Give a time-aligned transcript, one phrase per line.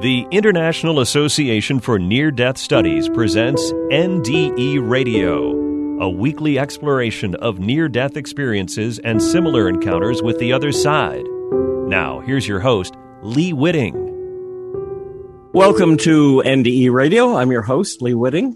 [0.00, 5.52] The International Association for Near Death Studies presents NDE Radio,
[6.02, 11.24] a weekly exploration of near death experiences and similar encounters with the other side.
[11.88, 13.94] Now, here's your host, Lee Witting.
[15.54, 17.34] Welcome to NDE Radio.
[17.34, 18.54] I'm your host, Lee Witting.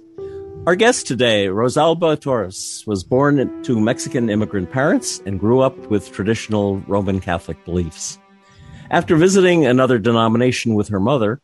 [0.66, 6.12] Our guest today, Rosalba Torres, was born to Mexican immigrant parents and grew up with
[6.12, 8.18] traditional Roman Catholic beliefs.
[8.90, 11.40] After visiting another denomination with her mother,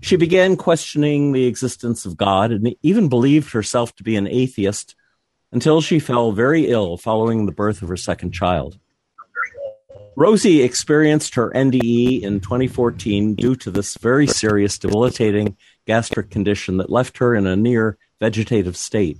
[0.00, 4.96] she began questioning the existence of God and even believed herself to be an atheist
[5.52, 8.78] until she fell very ill following the birth of her second child.
[10.16, 15.56] Rosie experienced her NDE in 2014 due to this very serious, debilitating
[15.86, 19.18] gastric condition that left her in a near vegetative state.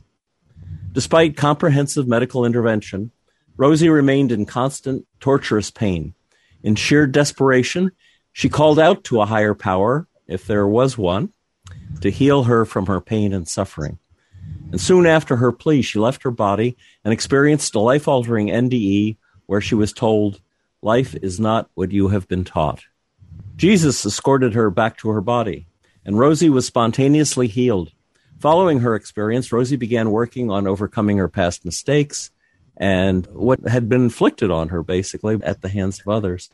[0.91, 3.13] Despite comprehensive medical intervention,
[3.57, 6.15] Rosie remained in constant, torturous pain.
[6.63, 7.93] In sheer desperation,
[8.33, 11.33] she called out to a higher power, if there was one,
[12.01, 13.99] to heal her from her pain and suffering.
[14.71, 19.17] And soon after her plea, she left her body and experienced a life altering NDE
[19.47, 20.41] where she was told,
[20.83, 22.85] Life is not what you have been taught.
[23.57, 25.67] Jesus escorted her back to her body,
[26.05, 27.93] and Rosie was spontaneously healed.
[28.39, 32.31] Following her experience, Rosie began working on overcoming her past mistakes
[32.79, 36.49] and what had been inflicted on her, basically, at the hands of others.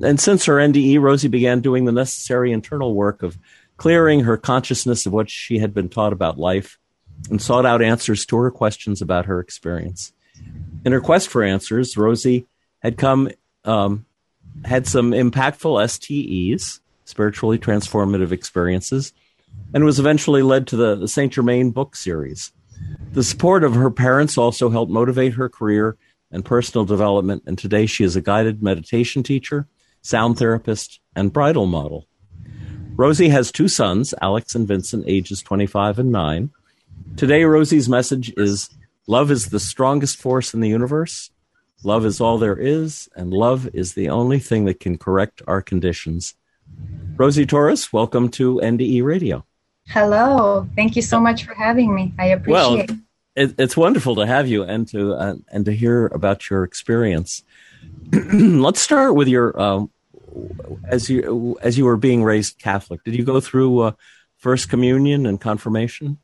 [0.00, 3.38] And since her NDE, Rosie began doing the necessary internal work of
[3.76, 6.78] clearing her consciousness of what she had been taught about life
[7.28, 10.12] and sought out answers to her questions about her experience.
[10.84, 12.46] In her quest for answers, Rosie
[12.80, 13.30] had come,
[13.64, 14.06] um,
[14.64, 19.12] had some impactful STEs, spiritually transformative experiences,
[19.72, 22.52] and was eventually led to the, the Saint Germain book series.
[23.14, 25.96] The support of her parents also helped motivate her career
[26.32, 29.68] and personal development, and today she is a guided meditation teacher,
[30.02, 32.08] sound therapist, and bridal model.
[32.96, 36.50] Rosie has two sons, Alex and Vincent, ages 25 and 9.
[37.16, 38.68] Today, Rosie's message is
[39.06, 41.30] Love is the strongest force in the universe.
[41.84, 45.62] Love is all there is, and love is the only thing that can correct our
[45.62, 46.34] conditions.
[47.16, 49.44] Rosie Torres, welcome to NDE Radio.
[49.88, 50.66] Hello.
[50.74, 52.12] Thank you so much for having me.
[52.18, 52.90] I appreciate well, it.
[53.36, 57.42] It's wonderful to have you and to uh, and to hear about your experience.
[58.12, 59.90] Let's start with your um,
[60.86, 63.02] as you as you were being raised Catholic.
[63.02, 63.92] Did you go through uh,
[64.36, 66.18] First Communion and confirmation?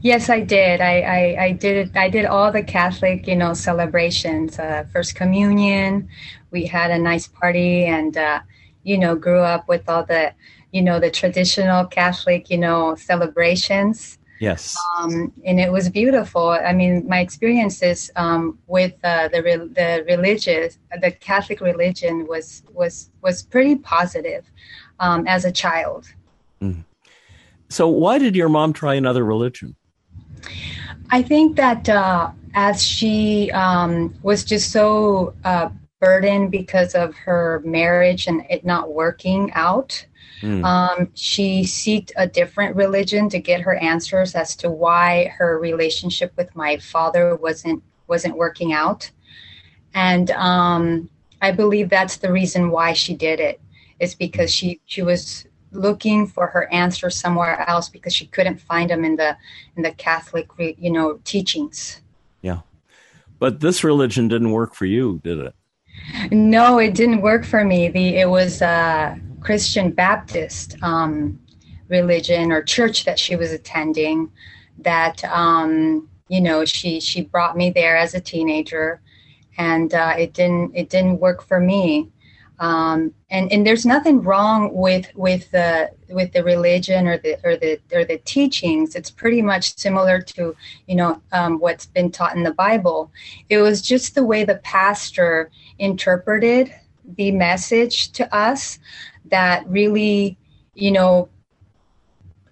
[0.00, 0.80] Yes, I did.
[0.80, 1.96] I, I, I did.
[1.96, 4.58] I did all the Catholic, you know, celebrations.
[4.58, 6.08] Uh, First Communion.
[6.50, 8.40] We had a nice party, and uh,
[8.84, 10.32] you know, grew up with all the
[10.72, 14.18] you know, the traditional Catholic, you know, celebrations.
[14.38, 14.76] Yes.
[14.98, 16.50] Um, and it was beautiful.
[16.50, 22.62] I mean, my experiences um, with uh, the re- the religious, the Catholic religion was
[22.72, 24.44] was was pretty positive
[25.00, 26.12] um, as a child.
[26.60, 26.84] Mm.
[27.68, 29.74] So, why did your mom try another religion?
[31.10, 35.70] I think that uh, as she um, was just so uh,
[36.00, 40.04] burdened because of her marriage and it not working out,
[40.42, 40.64] Mm.
[40.64, 46.32] Um, she sought a different religion to get her answers as to why her relationship
[46.36, 49.10] with my father wasn't wasn't working out,
[49.94, 51.08] and um,
[51.40, 53.60] I believe that's the reason why she did it.
[53.98, 58.90] Is because she she was looking for her answers somewhere else because she couldn't find
[58.90, 59.36] them in the
[59.76, 62.02] in the Catholic you know teachings.
[62.42, 62.60] Yeah,
[63.38, 65.54] but this religion didn't work for you, did it?
[66.30, 67.88] No, it didn't work for me.
[67.88, 71.38] The it was uh, Christian Baptist um,
[71.86, 74.28] religion or church that she was attending
[74.78, 79.00] that um, you know she she brought me there as a teenager
[79.56, 82.10] and uh, it didn't it didn't work for me.
[82.58, 87.56] Um, and and there's nothing wrong with with the with the religion or the or
[87.56, 88.96] the or the teachings.
[88.96, 90.56] It's pretty much similar to
[90.88, 93.12] you know um, what's been taught in the bible.
[93.48, 96.74] It was just the way the pastor interpreted
[97.16, 98.80] the message to us
[99.30, 100.38] that really,
[100.74, 101.28] you know,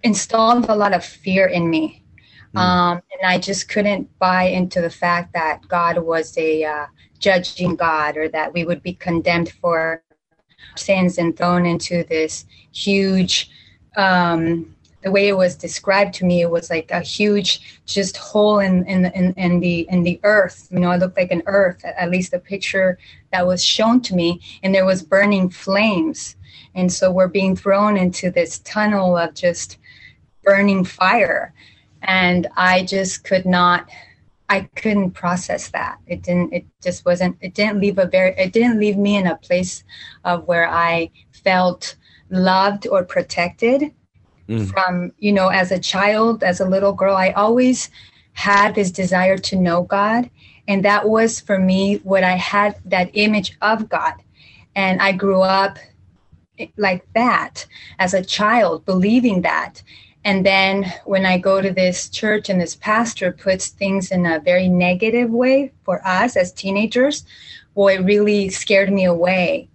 [0.03, 2.03] installed a lot of fear in me.
[2.55, 2.59] Mm.
[2.59, 6.85] Um, and I just couldn't buy into the fact that God was a uh,
[7.19, 10.03] judging God or that we would be condemned for
[10.75, 13.49] sins and thrown into this huge,
[13.97, 18.59] um, the way it was described to me, it was like a huge just hole
[18.59, 20.67] in, in, in, in the in the earth.
[20.71, 22.97] You know, it looked like an earth, at least the picture
[23.31, 26.35] that was shown to me, and there was burning flames.
[26.75, 29.77] And so we're being thrown into this tunnel of just
[30.43, 31.53] burning fire.
[32.01, 33.89] And I just could not
[34.47, 35.97] I couldn't process that.
[36.05, 39.25] It didn't it just wasn't it didn't leave a very it didn't leave me in
[39.25, 39.83] a place
[40.23, 41.95] of where I felt
[42.29, 43.91] loved or protected
[44.47, 44.67] mm.
[44.71, 47.15] from, you know, as a child, as a little girl.
[47.15, 47.89] I always
[48.33, 50.29] had this desire to know God.
[50.67, 54.13] And that was for me what I had that image of God.
[54.75, 55.77] And I grew up
[56.77, 57.65] like that
[57.99, 59.81] as a child, believing that.
[60.23, 64.39] And then when I go to this church and this pastor puts things in a
[64.39, 67.23] very negative way for us as teenagers,
[67.75, 69.69] well, it really scared me away.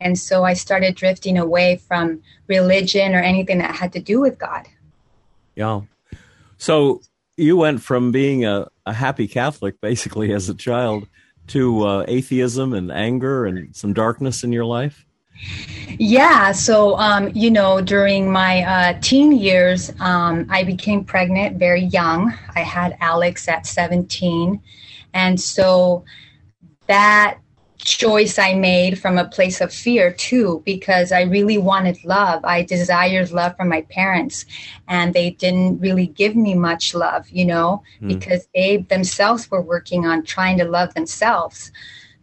[0.00, 4.38] And so I started drifting away from religion or anything that had to do with
[4.38, 4.66] God.
[5.54, 5.82] Yeah.
[6.58, 7.00] So
[7.36, 11.08] you went from being a, a happy Catholic, basically, as a child,
[11.48, 15.06] to uh, atheism and anger and some darkness in your life?
[15.98, 21.84] Yeah, so um, you know, during my uh, teen years, um, I became pregnant very
[21.84, 22.34] young.
[22.54, 24.60] I had Alex at 17,
[25.12, 26.04] and so
[26.86, 27.38] that
[27.78, 32.44] choice I made from a place of fear too, because I really wanted love.
[32.44, 34.46] I desired love from my parents,
[34.88, 38.08] and they didn't really give me much love, you know, mm.
[38.08, 41.70] because they themselves were working on trying to love themselves.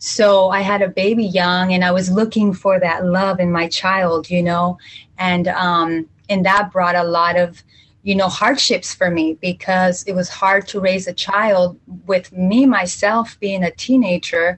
[0.03, 3.67] So I had a baby young and I was looking for that love in my
[3.67, 4.79] child, you know,
[5.19, 7.63] and um, and that brought a lot of
[8.01, 12.65] you know hardships for me because it was hard to raise a child with me
[12.65, 14.57] myself being a teenager.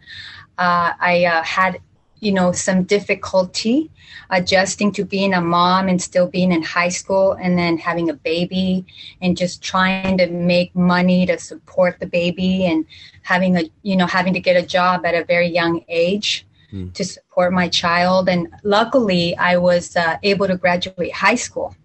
[0.57, 1.81] Uh, i uh, had
[2.23, 3.91] you know some difficulty
[4.29, 8.13] adjusting to being a mom and still being in high school and then having a
[8.13, 8.85] baby
[9.21, 12.85] and just trying to make money to support the baby and
[13.21, 16.91] having a you know having to get a job at a very young age mm.
[16.93, 21.75] to support my child and luckily i was uh, able to graduate high school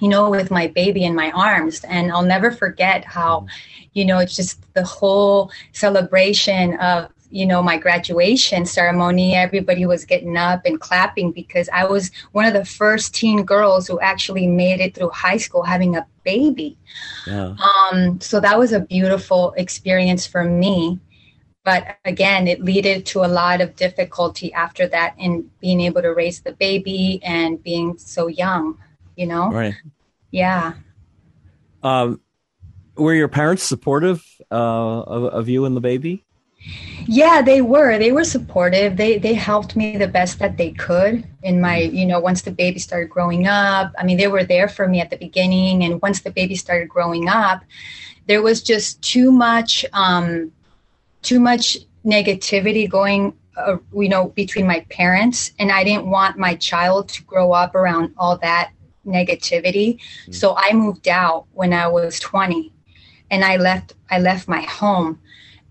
[0.00, 3.46] you know with my baby in my arms and i'll never forget how hmm.
[3.92, 10.04] you know it's just the whole celebration of you know my graduation ceremony everybody was
[10.04, 14.46] getting up and clapping because i was one of the first teen girls who actually
[14.46, 16.76] made it through high school having a baby.
[17.26, 17.56] Yeah.
[17.92, 21.00] um, so that was a beautiful experience for me.
[21.64, 26.10] But again it led to a lot of difficulty after that in being able to
[26.10, 28.76] raise the baby and being so young
[29.20, 29.50] you know?
[29.50, 29.74] Right.
[30.30, 30.72] Yeah.
[31.82, 32.20] Um,
[32.96, 34.54] were your parents supportive uh,
[35.02, 36.24] of, of you and the baby
[37.06, 37.98] yeah, they were.
[37.98, 38.96] They were supportive.
[38.96, 42.50] They they helped me the best that they could in my, you know, once the
[42.50, 43.92] baby started growing up.
[43.98, 46.88] I mean, they were there for me at the beginning and once the baby started
[46.88, 47.62] growing up,
[48.26, 50.52] there was just too much um
[51.22, 56.54] too much negativity going uh, you know between my parents and I didn't want my
[56.54, 58.70] child to grow up around all that
[59.06, 59.96] negativity.
[59.96, 60.32] Mm-hmm.
[60.32, 62.72] So I moved out when I was 20
[63.30, 65.20] and I left I left my home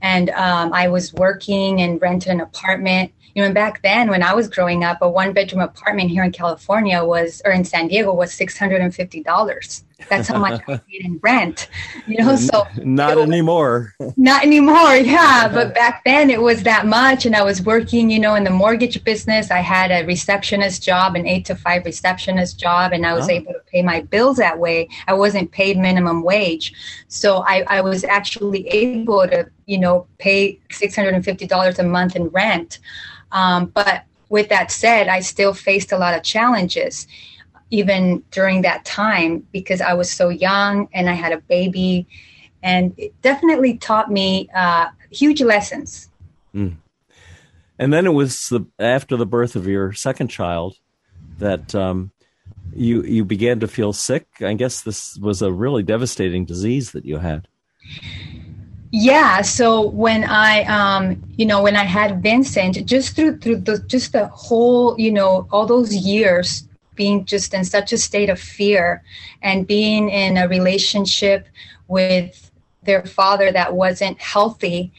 [0.01, 3.11] and um, I was working and rented an apartment.
[3.35, 6.23] You know, and back then when I was growing up, a one bedroom apartment here
[6.23, 9.83] in California was, or in San Diego, was six hundred and fifty dollars.
[10.07, 11.67] That's how much I paid in rent.
[12.07, 13.93] You know, so not was, anymore.
[14.15, 15.49] Not anymore, yeah.
[15.51, 18.49] But back then it was that much, and I was working, you know, in the
[18.49, 19.51] mortgage business.
[19.51, 23.33] I had a receptionist job, an eight to five receptionist job, and I was oh.
[23.33, 24.87] able to pay my bills that way.
[25.07, 26.73] I wasn't paid minimum wage,
[27.07, 31.79] so I, I was actually able to, you know, pay six hundred and fifty dollars
[31.79, 32.79] a month in rent.
[33.31, 37.07] Um, but with that said, I still faced a lot of challenges
[37.71, 42.07] even during that time because I was so young and I had a baby.
[42.61, 46.09] And it definitely taught me uh, huge lessons.
[46.53, 46.77] Mm.
[47.77, 50.75] And then it was the, after the birth of your second child
[51.37, 52.11] that um,
[52.73, 54.27] you you began to feel sick.
[54.41, 57.47] I guess this was a really devastating disease that you had.
[58.91, 59.41] Yeah.
[59.41, 64.13] So when I, um, you know, when I had Vincent, just through through the just
[64.13, 66.67] the whole, you know, all those years
[66.99, 69.01] being just in such a state of fear
[69.41, 71.47] and being in a relationship
[71.87, 72.51] with
[72.83, 74.91] their father that wasn't healthy,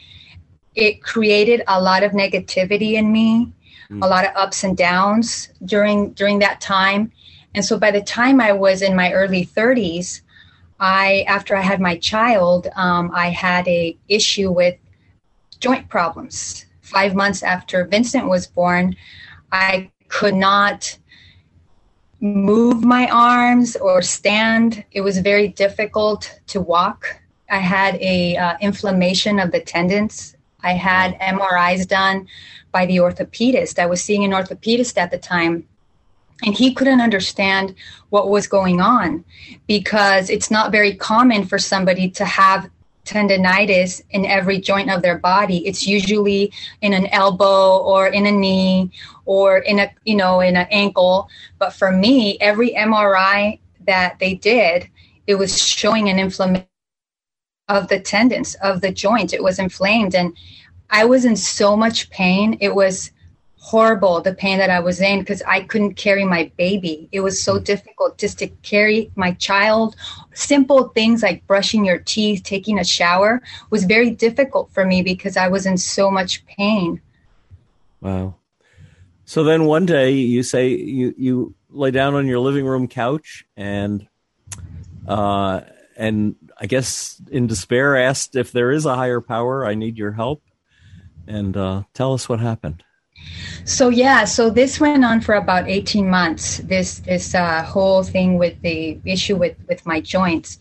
[0.75, 3.53] it created a lot of negativity in me,
[3.91, 4.03] mm.
[4.03, 7.13] a lot of ups and downs during during that time.
[7.55, 10.23] And so by the time I was in my early 30s,
[10.79, 14.77] I after I had my child, um, I had a issue with
[15.59, 16.65] joint problems.
[16.81, 18.97] Five months after Vincent was born,
[19.53, 20.97] I could not
[22.21, 24.85] move my arms or stand.
[24.93, 27.21] It was very difficult to walk.
[27.51, 30.37] I had a uh, inflammation of the tendons.
[30.63, 32.29] I had MRIs done
[32.73, 33.79] by the orthopedist.
[33.79, 35.67] I was seeing an orthopedist at the time,
[36.45, 37.75] and he couldn't understand
[38.11, 39.25] what was going on
[39.67, 42.71] because it's not very common for somebody to have
[43.05, 45.67] tendonitis in every joint of their body.
[45.67, 46.53] It's usually
[46.83, 48.91] in an elbow or in a knee
[49.25, 51.29] or in a you know in an ankle.
[51.59, 54.89] But for me every mri that they did
[55.27, 56.67] it was showing an inflammation
[57.69, 59.33] of the tendons of the joint.
[59.33, 60.37] It was inflamed and
[60.91, 62.59] i was in so much pain.
[62.61, 63.13] It was
[63.61, 67.09] horrible the pain that I was in because I couldn't carry my baby.
[67.13, 67.65] It was so mm.
[67.65, 69.97] difficult just to carry my child.
[70.33, 75.37] Simple things like brushing your teeth, taking a shower was very difficult for me because
[75.37, 77.03] I was in so much pain.
[78.01, 78.37] Wow.
[79.27, 83.45] So then one day you say you you lay down on your living room couch
[83.57, 84.09] and
[85.07, 85.61] uh
[85.97, 90.13] and I guess in despair asked if there is a higher power, I need your
[90.13, 90.43] help.
[91.27, 92.83] And uh, tell us what happened.
[93.65, 96.59] So yeah, so this went on for about 18 months.
[96.59, 100.59] This this uh, whole thing with the issue with with my joints,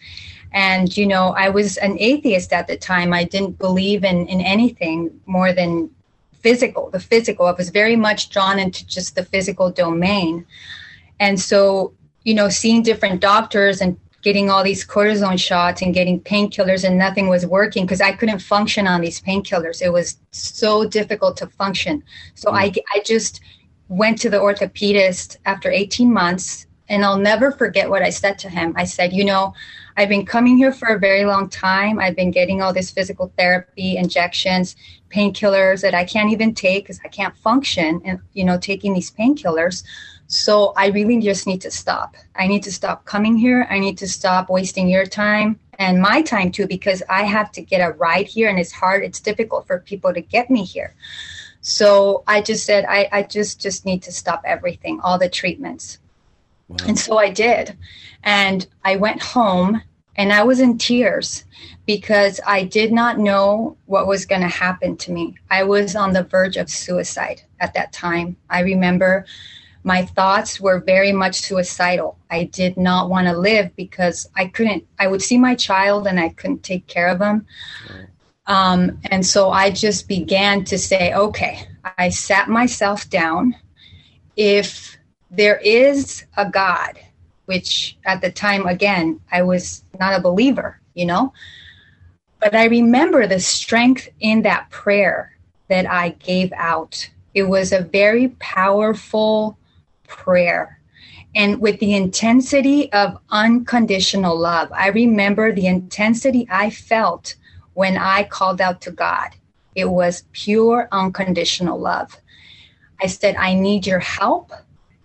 [0.52, 3.14] and you know, I was an atheist at the time.
[3.14, 5.90] I didn't believe in in anything more than
[6.34, 7.48] physical, the physical.
[7.48, 10.46] I was very much drawn into just the physical domain,
[11.20, 16.20] and so you know, seeing different doctors and getting all these cortisone shots and getting
[16.20, 19.82] painkillers and nothing was working because I couldn't function on these painkillers.
[19.82, 22.04] It was so difficult to function.
[22.36, 22.56] So mm.
[22.56, 23.42] I, I just
[23.88, 28.50] went to the orthopedist after 18 months and I'll never forget what I said to
[28.50, 28.74] him.
[28.76, 29.54] I said, you know,
[29.96, 32.00] I've been coming here for a very long time.
[32.00, 34.76] I've been getting all this physical therapy, injections,
[35.10, 39.12] painkillers that I can't even take because I can't function and, you know, taking these
[39.12, 39.84] painkillers.
[40.30, 42.16] So I really just need to stop.
[42.36, 43.68] I need to stop coming here.
[43.70, 47.62] I need to stop wasting your time and my time too, because I have to
[47.64, 49.04] get a ride here and it's hard.
[49.04, 50.94] It's difficult for people to get me here.
[51.62, 55.98] So I just said, I, I just, just need to stop everything, all the treatments.
[56.68, 56.78] Wow.
[56.88, 57.76] And so I did.
[58.24, 59.82] And I went home
[60.16, 61.44] and I was in tears
[61.88, 65.38] because I did not know what was going to happen to me.
[65.50, 68.38] I was on the verge of suicide at that time.
[68.48, 69.26] I remember
[69.84, 72.18] my thoughts were very much suicidal.
[72.30, 76.20] I did not want to live because I couldn't, I would see my child and
[76.20, 77.46] I couldn't take care of him.
[78.46, 81.68] Um, and so I just began to say, okay,
[81.98, 83.56] I sat myself down.
[84.36, 84.98] If
[85.32, 87.00] there is a God,
[87.46, 91.34] which at the time, again, I was not a believer, you know,
[92.40, 97.10] but I remember the strength in that prayer that I gave out.
[97.34, 99.58] It was a very powerful
[100.10, 100.80] prayer
[101.36, 104.70] and with the intensity of unconditional love.
[104.74, 107.36] I remember the intensity I felt
[107.74, 109.30] when I called out to God.
[109.76, 112.18] It was pure unconditional love.
[113.02, 114.52] I said, I need your help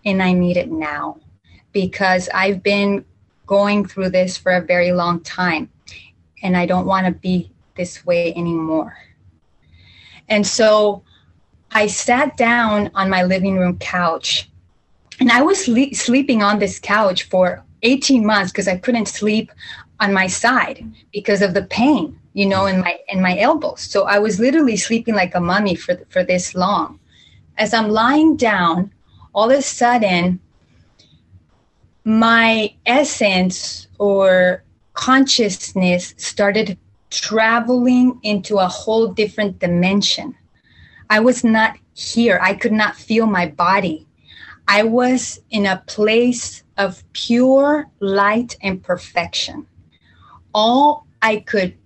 [0.04, 1.20] and I need it now
[1.72, 3.04] because I've been
[3.46, 5.70] going through this for a very long time
[6.42, 8.96] and I don't want to be this way anymore.
[10.28, 11.02] And so
[11.70, 14.48] I sat down on my living room couch
[15.20, 19.52] and I was le- sleeping on this couch for 18 months because I couldn't sleep
[20.00, 23.80] on my side because of the pain, you know, in my in my elbows.
[23.80, 26.98] So I was literally sleeping like a mummy for for this long.
[27.58, 28.92] As I'm lying down,
[29.34, 30.40] all of a sudden
[32.04, 34.62] my essence or
[34.94, 36.76] consciousness started
[37.10, 40.34] traveling into a whole different dimension.
[41.08, 42.38] I was not here.
[42.42, 44.06] I could not feel my body.
[44.66, 49.66] I was in a place of pure light and perfection.
[50.54, 51.76] All I could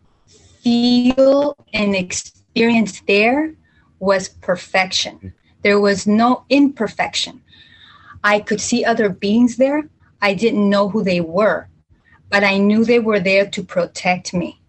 [0.62, 3.54] feel and experience there
[3.98, 5.32] was perfection.
[5.62, 7.42] There was no imperfection.
[8.22, 9.88] I could see other beings there.
[10.20, 11.68] I didn't know who they were,
[12.30, 14.60] but I knew they were there to protect me.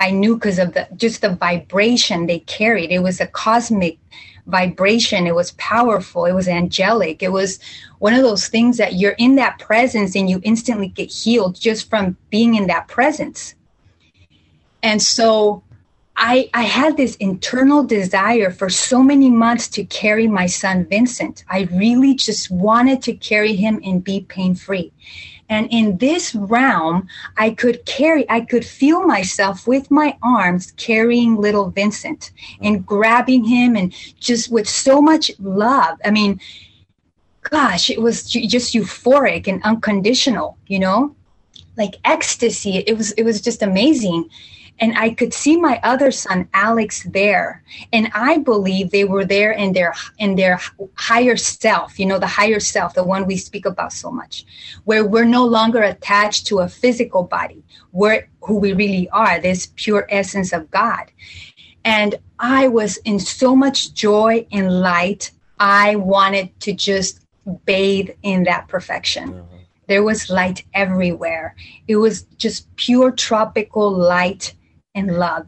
[0.00, 2.92] I knew because of the just the vibration they carried.
[2.92, 3.98] It was a cosmic
[4.48, 5.26] vibration.
[5.26, 6.24] It was powerful.
[6.24, 7.22] It was angelic.
[7.22, 7.58] It was
[8.00, 11.88] one of those things that you're in that presence and you instantly get healed just
[11.88, 13.54] from being in that presence.
[14.82, 15.62] And so
[16.16, 21.44] I, I had this internal desire for so many months to carry my son Vincent.
[21.48, 24.92] I really just wanted to carry him and be pain free.
[25.48, 31.36] And in this realm, I could carry, I could feel myself with my arms carrying
[31.36, 32.86] little Vincent and mm.
[32.86, 35.98] grabbing him and just with so much love.
[36.04, 36.40] I mean,
[37.42, 41.14] gosh, it was just euphoric and unconditional, you know,
[41.76, 42.78] like ecstasy.
[42.78, 44.28] It was, it was just amazing.
[44.80, 47.62] And I could see my other son Alex there.
[47.92, 50.60] And I believe they were there in their in their
[50.94, 54.44] higher self you know the higher self the one we speak about so much
[54.84, 57.62] where we're no longer attached to a physical body.
[57.92, 61.10] We're who we really are this pure essence of God.
[61.84, 67.20] And I was in so much joy and light I wanted to just
[67.64, 69.30] bathe in that perfection.
[69.30, 69.44] Uh-huh.
[69.86, 71.56] there was light everywhere.
[71.86, 74.54] It was just pure tropical light
[74.98, 75.46] and love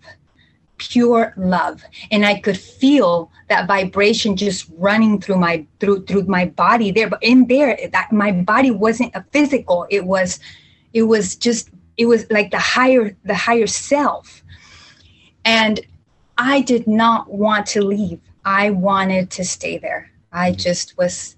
[0.81, 1.85] pure love.
[2.11, 7.09] And i could feel that vibration just running through my through through my body there.
[7.09, 9.87] But in there that my body wasn't a physical.
[9.91, 10.41] It was
[10.93, 14.43] it was just it was like the higher the higher self.
[15.45, 15.81] And
[16.39, 18.21] i did not want to leave.
[18.45, 20.11] I wanted to stay there.
[20.33, 21.37] I just was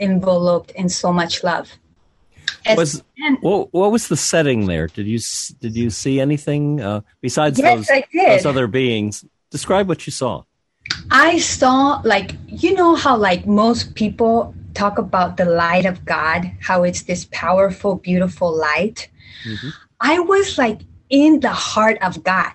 [0.00, 1.68] enveloped in so much love
[2.76, 3.02] was
[3.40, 4.86] what, what was the setting there?
[4.88, 5.18] Did you
[5.60, 9.24] did you see anything uh, besides yes, those, those other beings?
[9.50, 10.44] Describe what you saw.
[11.10, 16.50] I saw like you know how like most people talk about the light of God,
[16.60, 19.08] how it's this powerful, beautiful light.
[19.44, 19.68] Mm-hmm.
[20.00, 22.52] I was like in the heart of God.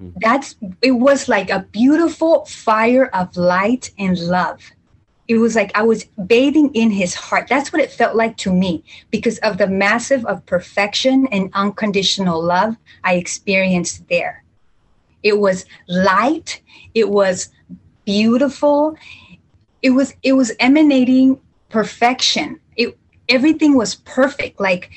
[0.00, 0.18] Mm-hmm.
[0.20, 4.62] That's it was like a beautiful fire of light and love
[5.28, 7.48] it was like I was bathing in his heart.
[7.48, 12.42] That's what it felt like to me because of the massive of perfection and unconditional
[12.42, 14.42] love I experienced there.
[15.22, 16.62] It was light,
[16.94, 17.50] it was
[18.06, 18.96] beautiful.
[19.82, 22.58] It was it was emanating perfection.
[22.76, 22.96] It
[23.28, 24.90] everything was perfect, like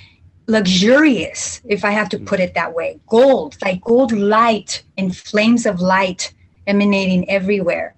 [0.47, 2.99] luxurious, if I have to put it that way.
[3.07, 6.33] Gold, like gold light and flames of light
[6.67, 7.95] emanating everywhere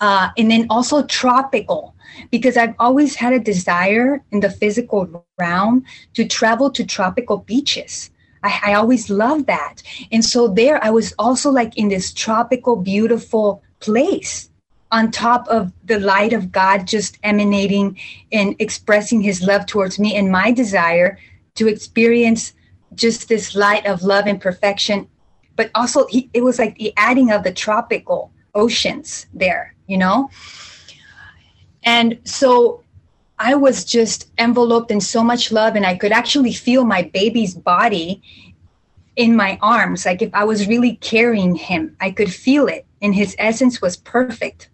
[0.00, 1.94] uh, and then also tropical
[2.30, 8.10] because I've always had a desire in the physical realm to travel to tropical beaches.
[8.42, 9.82] I, I always loved that.
[10.12, 14.50] And so there I was also like in this tropical, beautiful place
[14.90, 17.98] on top of the light of God just emanating
[18.32, 21.18] and expressing his love towards me and my desire
[21.56, 22.54] to experience
[22.94, 25.06] just this light of love and perfection.
[25.56, 30.30] But also, he, it was like the adding of the tropical oceans there you know?
[31.82, 32.84] And so
[33.38, 37.54] I was just enveloped in so much love, and I could actually feel my baby's
[37.54, 38.22] body
[39.16, 40.06] in my arms.
[40.06, 43.96] Like if I was really carrying him, I could feel it, and his essence was
[43.96, 44.68] perfect.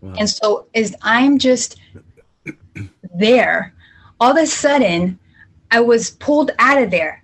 [0.00, 0.14] Wow.
[0.18, 1.80] And so, as I'm just
[3.14, 3.74] there,
[4.20, 5.18] all of a sudden,
[5.70, 7.22] I was pulled out of there,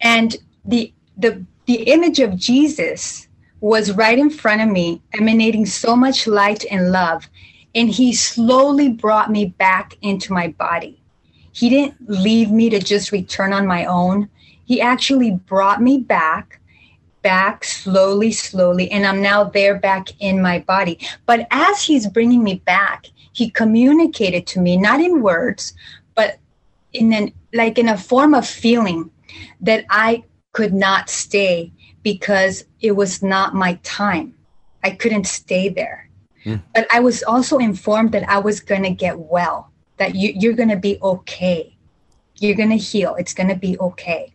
[0.00, 3.25] and the the the image of Jesus
[3.66, 7.28] was right in front of me, emanating so much light and love.
[7.74, 11.02] And he slowly brought me back into my body.
[11.50, 14.28] He didn't leave me to just return on my own.
[14.66, 16.60] He actually brought me back,
[17.22, 18.88] back slowly, slowly.
[18.92, 21.00] And I'm now there back in my body.
[21.26, 25.74] But as he's bringing me back, he communicated to me, not in words,
[26.14, 26.38] but
[26.92, 29.10] in an, like in a form of feeling
[29.60, 31.72] that I could not stay
[32.06, 34.32] because it was not my time.
[34.84, 36.08] I couldn't stay there.
[36.44, 36.62] Mm.
[36.72, 40.52] But I was also informed that I was going to get well, that you, you're
[40.52, 41.76] going to be okay.
[42.38, 43.16] You're going to heal.
[43.16, 44.32] It's going to be okay.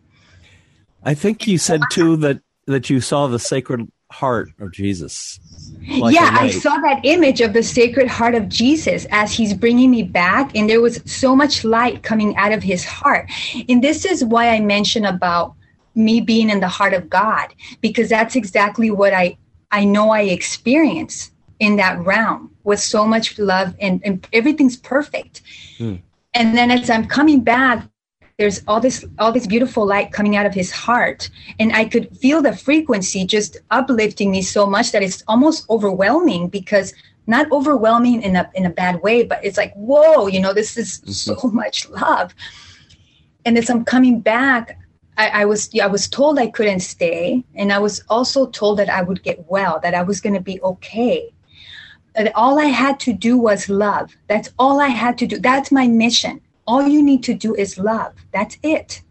[1.02, 5.40] I think you said too that that you saw the sacred heart of Jesus.
[5.88, 9.90] Like yeah, I saw that image of the sacred heart of Jesus as he's bringing
[9.90, 13.30] me back, and there was so much light coming out of his heart.
[13.66, 15.54] And this is why I mentioned about
[15.94, 19.36] me being in the heart of God because that's exactly what I
[19.70, 25.42] I know I experience in that realm with so much love and, and everything's perfect.
[25.78, 26.00] Mm.
[26.34, 27.88] And then as I'm coming back,
[28.38, 32.16] there's all this all this beautiful light coming out of his heart and i could
[32.16, 36.94] feel the frequency just uplifting me so much that it's almost overwhelming because
[37.26, 40.76] not overwhelming in a in a bad way but it's like whoa you know this
[40.76, 41.12] is mm-hmm.
[41.12, 42.34] so much love
[43.44, 44.78] and as i'm coming back
[45.16, 48.88] I, I, was I was told I couldn't stay, and I was also told that
[48.88, 51.32] I would get well, that I was going to be okay.
[52.14, 54.16] That all I had to do was love.
[54.28, 55.38] That's all I had to do.
[55.38, 56.40] That's my mission.
[56.66, 58.14] All you need to do is love.
[58.32, 59.02] That's it.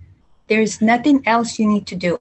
[0.48, 2.18] There's nothing else you need to do.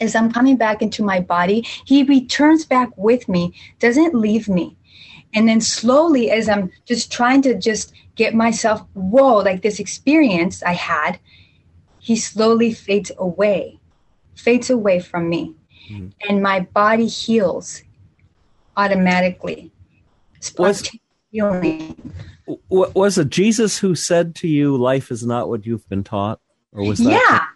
[0.00, 4.76] As I'm coming back into my body, he returns back with me, doesn't leave me.
[5.34, 10.62] And then slowly, as I'm just trying to just get myself, whoa, like this experience
[10.62, 11.18] I had,
[12.02, 13.78] he slowly fades away,
[14.34, 15.54] fades away from me.
[15.88, 16.08] Mm-hmm.
[16.28, 17.82] And my body heals
[18.76, 19.70] automatically.
[20.58, 20.90] Was,
[21.30, 22.12] healing.
[22.68, 26.40] Was it Jesus who said to you, life is not what you've been taught?
[26.72, 27.12] Or was that?
[27.12, 27.46] Yeah.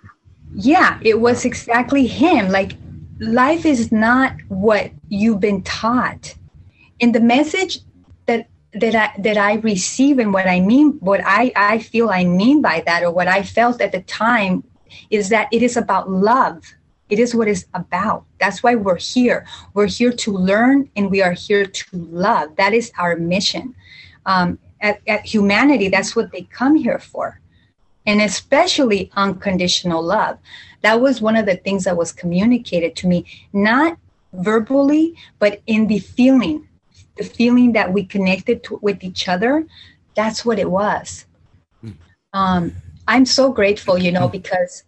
[0.55, 2.49] yeah, it was exactly him.
[2.49, 2.77] Like
[3.19, 6.37] life is not what you've been taught.
[7.01, 7.81] And the message
[8.81, 12.63] that I that I receive and what I mean, what I, I feel I mean
[12.63, 14.65] by that, or what I felt at the time,
[15.11, 16.63] is that it is about love.
[17.09, 18.25] It is what it's about.
[18.41, 19.47] That's why we're here.
[19.75, 22.57] We're here to learn and we are here to love.
[22.57, 23.75] That is our mission.
[24.27, 27.41] Um, at, at humanity, that's what they come here for.
[28.07, 30.39] And especially unconditional love.
[30.83, 33.99] That was one of the things that was communicated to me, not
[34.33, 36.66] verbally, but in the feeling,
[37.17, 39.67] the feeling that we connected to, with each other.
[40.15, 41.27] That's what it was.
[41.81, 41.91] Hmm.
[42.33, 42.73] Um,
[43.09, 44.85] I'm so grateful, you know, because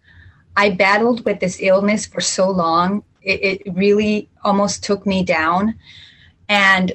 [0.57, 3.05] I battled with this illness for so long.
[3.23, 5.79] It, it really almost took me down.
[6.49, 6.93] And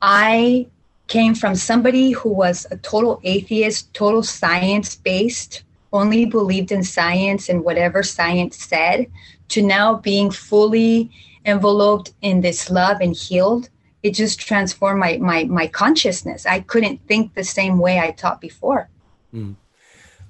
[0.00, 0.68] I
[1.08, 7.48] came from somebody who was a total atheist, total science based, only believed in science
[7.48, 9.06] and whatever science said,
[9.48, 11.10] to now being fully
[11.46, 13.70] enveloped in this love and healed.
[14.02, 16.46] It just transformed my, my, my consciousness.
[16.46, 18.88] I couldn't think the same way I thought before.
[19.34, 19.56] Mm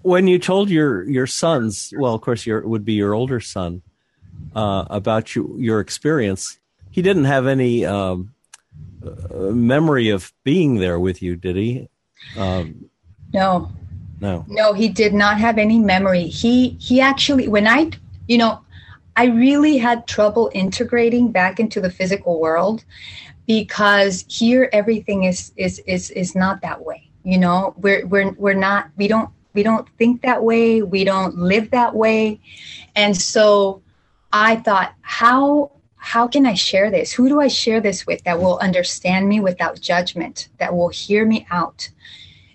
[0.03, 3.83] when you told your your sons, well, of course, your would be your older son,
[4.55, 6.59] uh, about you, your experience,
[6.91, 8.35] he didn't have any um,
[9.05, 11.89] uh, memory of being there with you, did he?
[12.37, 12.89] Um,
[13.33, 13.71] no,
[14.21, 16.25] no, no, he did not have any memory.
[16.25, 17.91] He he actually, when I,
[18.27, 18.61] you know,
[19.17, 22.85] I really had trouble integrating back into the physical world
[23.49, 27.09] because here everything is is is is not that way.
[27.25, 30.83] You know, we're we're we're not we don't we don't think that way.
[30.83, 32.41] We don't live that way.
[32.95, 33.83] And so
[34.33, 37.11] I thought, how how can I share this?
[37.11, 41.25] Who do I share this with that will understand me without judgment, that will hear
[41.25, 41.89] me out?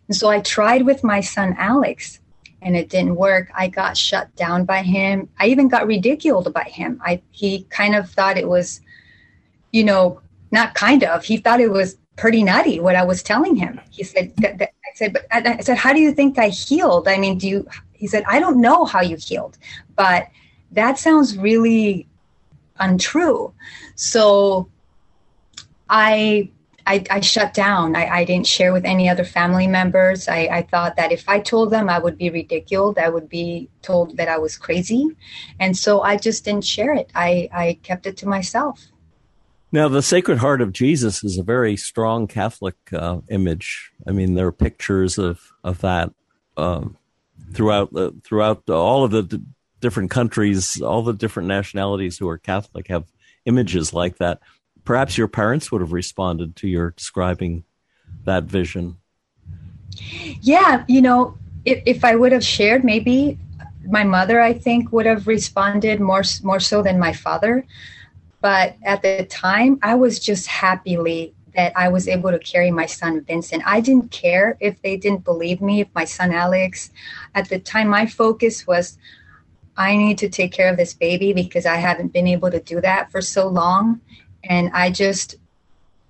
[0.07, 2.19] And so I tried with my son Alex
[2.61, 3.49] and it didn't work.
[3.55, 5.27] I got shut down by him.
[5.39, 7.01] I even got ridiculed by him.
[7.03, 8.81] I he kind of thought it was,
[9.71, 10.21] you know,
[10.53, 11.25] not kind of.
[11.25, 13.81] He thought it was pretty nutty what I was telling him.
[13.89, 17.07] He said that, that I said, but I said, how do you think I healed?
[17.07, 19.57] I mean, do you, he said, I don't know how you healed,
[19.95, 20.29] but
[20.71, 22.07] that sounds really
[22.79, 23.51] untrue.
[23.95, 24.69] So
[25.89, 26.51] I,
[26.85, 27.95] I, I shut down.
[27.95, 30.27] I, I, didn't share with any other family members.
[30.27, 32.97] I, I thought that if I told them, I would be ridiculed.
[32.99, 35.07] I would be told that I was crazy.
[35.59, 37.09] And so I just didn't share it.
[37.15, 38.85] I, I kept it to myself.
[39.73, 43.91] Now, the Sacred Heart of Jesus is a very strong Catholic uh, image.
[44.07, 46.13] I mean, there are pictures of of that
[46.55, 46.95] um,
[47.55, 49.41] throughout the, throughout all of the d-
[49.79, 53.05] different countries, all the different nationalities who are Catholic have
[53.45, 54.41] images like that.
[54.85, 57.63] Perhaps your parents would have responded to your describing
[58.25, 58.97] that vision.
[60.39, 63.39] Yeah, you know, if, if I would have shared, maybe
[63.87, 67.65] my mother, I think, would have responded more more so than my father
[68.43, 72.85] but at the time, I was just happily that I was able to carry my
[72.85, 73.63] son Vincent.
[73.65, 76.91] I didn't care if they didn't believe me, if my son Alex.
[77.35, 78.97] At the time, my focus was
[79.77, 82.81] I need to take care of this baby because I haven't been able to do
[82.81, 84.01] that for so long.
[84.43, 85.37] And I just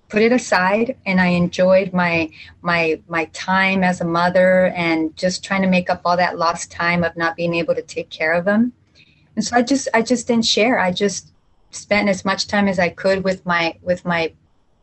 [0.08, 2.30] put it aside and I enjoyed my
[2.62, 6.72] my my time as a mother and just trying to make up all that lost
[6.72, 8.72] time of not being able to take care of them.
[9.36, 10.80] And so I just I just didn't share.
[10.80, 11.30] I just
[11.74, 14.32] spent as much time as I could with my with my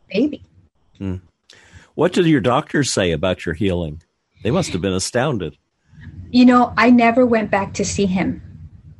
[0.08, 0.42] baby.
[0.98, 1.16] Hmm.
[1.94, 4.02] What did your doctors say about your healing?
[4.42, 5.56] They must have been astounded.
[6.30, 8.42] You know, I never went back to see him.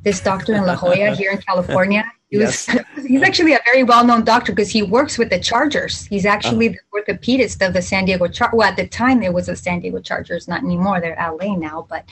[0.03, 2.67] This doctor in La Jolla here in California, he yes.
[2.67, 6.07] was, he's actually a very well-known doctor because he works with the Chargers.
[6.07, 7.03] He's actually uh-huh.
[7.05, 8.49] the orthopedist of the San Diego Char.
[8.53, 10.99] Well, at the time it was the San Diego Chargers, not anymore.
[10.99, 11.85] They're LA now.
[11.87, 12.05] But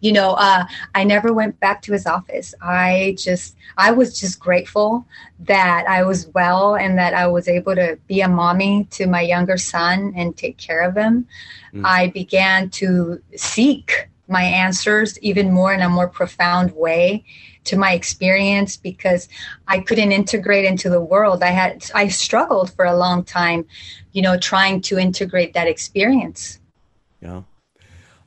[0.00, 2.54] you know, uh, I never went back to his office.
[2.62, 5.06] I just, I was just grateful
[5.40, 9.20] that I was well and that I was able to be a mommy to my
[9.20, 11.26] younger son and take care of him.
[11.74, 11.84] Mm.
[11.84, 17.24] I began to seek my answers even more in a more profound way
[17.64, 19.28] to my experience because
[19.66, 21.42] I couldn't integrate into the world.
[21.42, 23.64] I had I struggled for a long time,
[24.12, 26.58] you know, trying to integrate that experience.
[27.20, 27.42] Yeah,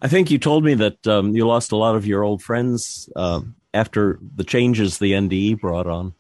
[0.01, 3.09] I think you told me that um, you lost a lot of your old friends
[3.15, 3.41] uh,
[3.73, 6.13] after the changes the NDE brought on.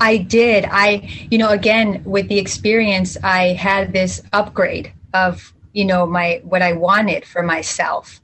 [0.00, 0.66] I did.
[0.70, 6.40] I, you know, again with the experience, I had this upgrade of you know my
[6.44, 8.20] what I wanted for myself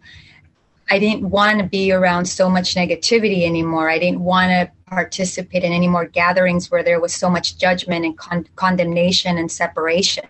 [0.91, 3.89] I didn't want to be around so much negativity anymore.
[3.89, 8.05] I didn't want to participate in any more gatherings where there was so much judgment
[8.05, 10.27] and con- condemnation and separation.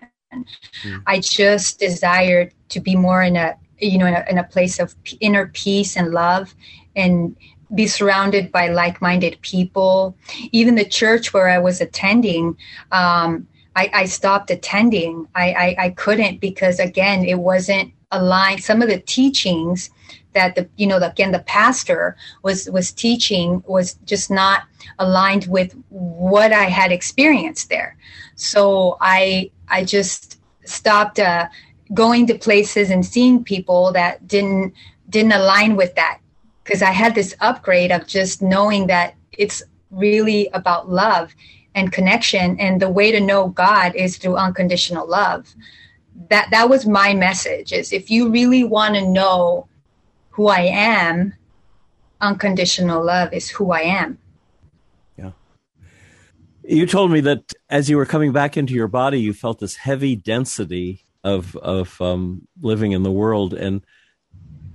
[0.83, 1.03] Mm.
[1.05, 4.79] I just desired to be more in a you know in a, in a place
[4.79, 6.55] of p- inner peace and love
[6.95, 7.35] and
[7.75, 10.15] be surrounded by like-minded people.
[10.51, 12.55] Even the church where I was attending,
[12.91, 15.27] um, I, I, stopped attending.
[15.35, 18.63] I, I, I couldn't because again, it wasn't aligned.
[18.63, 19.89] Some of the teachings
[20.33, 24.63] that the you know again the pastor was was teaching was just not
[24.99, 27.95] aligned with what I had experienced there.
[28.35, 31.47] So I I just stopped uh,
[31.93, 34.73] going to places and seeing people that didn't
[35.09, 36.19] didn't align with that
[36.63, 41.35] because I had this upgrade of just knowing that it's really about love
[41.75, 45.53] and connection and the way to know God is through unconditional love.
[46.29, 49.67] That that was my message is if you really want to know
[50.29, 51.33] who I am,
[52.21, 54.17] unconditional love is who I am.
[55.17, 55.31] Yeah.
[56.63, 59.75] You told me that as you were coming back into your body, you felt this
[59.75, 63.85] heavy density of of um, living in the world, and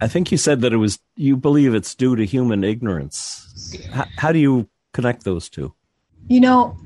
[0.00, 3.76] I think you said that it was you believe it's due to human ignorance.
[3.92, 5.74] How, how do you connect those two?
[6.28, 6.76] You know,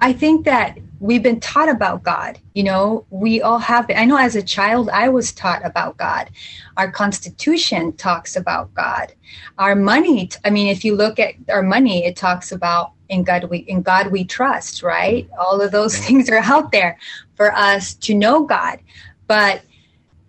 [0.00, 2.38] I think that we've been taught about God.
[2.54, 3.96] You know, we all have been.
[3.96, 6.30] I know as a child, I was taught about God.
[6.76, 9.12] Our Constitution talks about God.
[9.58, 13.44] Our money, I mean, if you look at our money, it talks about in God
[13.44, 15.28] we in God we trust, right?
[15.38, 16.98] All of those things are out there
[17.34, 18.80] for us to know God.
[19.26, 19.62] But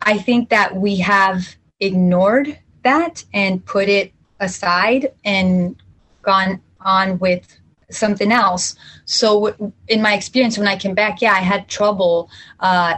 [0.02, 5.76] I think that we have ignored that and put it aside and
[6.22, 8.76] gone on with something else.
[9.06, 12.96] So in my experience, when I came back, yeah, I had trouble uh,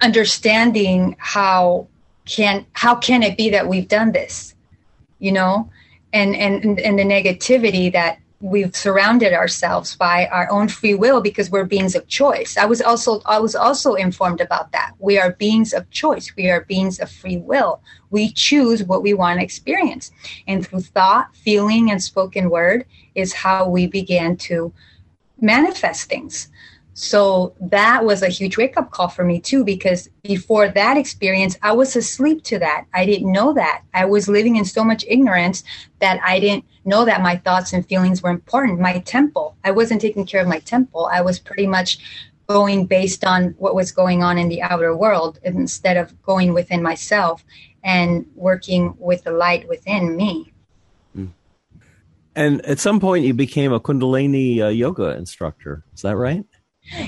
[0.00, 1.88] understanding how
[2.24, 4.54] can how can it be that we've done this,
[5.18, 5.70] you know,
[6.12, 11.50] and and and the negativity that we've surrounded ourselves by our own free will because
[11.50, 12.56] we're beings of choice.
[12.56, 14.92] I was also I was also informed about that.
[14.98, 16.34] We are beings of choice.
[16.36, 17.82] We are beings of free will.
[18.08, 20.10] We choose what we want to experience.
[20.48, 24.72] And through thought, feeling and spoken word is how we began to
[25.40, 26.48] manifest things.
[26.94, 31.56] So that was a huge wake up call for me too, because before that experience,
[31.62, 32.86] I was asleep to that.
[32.92, 33.82] I didn't know that.
[33.94, 35.62] I was living in so much ignorance
[36.00, 38.80] that I didn't know that my thoughts and feelings were important.
[38.80, 41.08] My temple, I wasn't taking care of my temple.
[41.12, 41.98] I was pretty much
[42.48, 46.82] going based on what was going on in the outer world instead of going within
[46.82, 47.44] myself
[47.84, 50.52] and working with the light within me.
[51.14, 51.26] Hmm.
[52.34, 55.84] And at some point, you became a Kundalini uh, yoga instructor.
[55.94, 56.44] Is that right?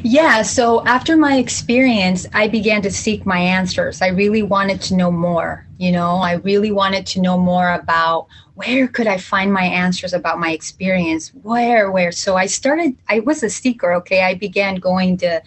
[0.04, 4.00] Yeah, so after my experience, I began to seek my answers.
[4.00, 5.66] I really wanted to know more.
[5.78, 10.12] You know, I really wanted to know more about where could I find my answers
[10.12, 11.30] about my experience?
[11.42, 12.12] Where, where?
[12.12, 14.22] So I started, I was a seeker, okay?
[14.22, 15.42] I began going to,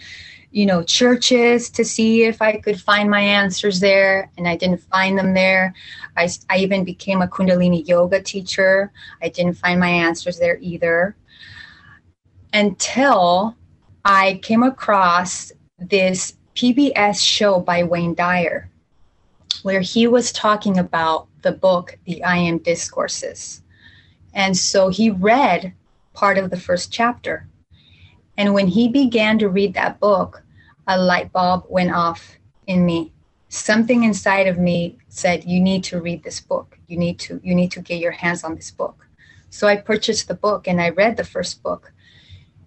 [0.52, 4.82] you know, churches to see if I could find my answers there, and I didn't
[4.82, 5.74] find them there.
[6.18, 8.92] I, I even became a Kundalini yoga teacher.
[9.22, 11.16] I didn't find my answers there either.
[12.52, 13.56] Until
[14.08, 18.70] I came across this PBS show by Wayne Dyer,
[19.64, 23.64] where he was talking about the book, The I Am Discourses.
[24.32, 25.74] And so he read
[26.14, 27.48] part of the first chapter.
[28.38, 30.44] And when he began to read that book,
[30.86, 32.38] a light bulb went off
[32.68, 33.12] in me.
[33.50, 36.78] Something inside of me said, You need to read this book.
[36.86, 39.08] You need to, you need to get your hands on this book.
[39.50, 41.92] So I purchased the book and I read the first book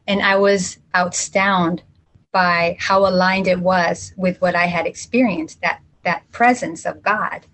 [0.09, 1.85] and I was outstanded
[2.33, 7.47] by how aligned it was with what I had experienced that that presence of God.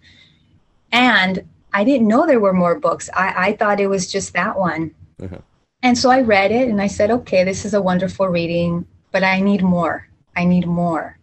[0.93, 3.11] And I didn't know there were more books.
[3.13, 4.95] I, I thought it was just that one.
[5.21, 5.39] Uh-huh.
[5.83, 9.25] And so I read it and I said, okay, this is a wonderful reading, but
[9.25, 10.09] I need more.
[10.37, 11.19] I need more.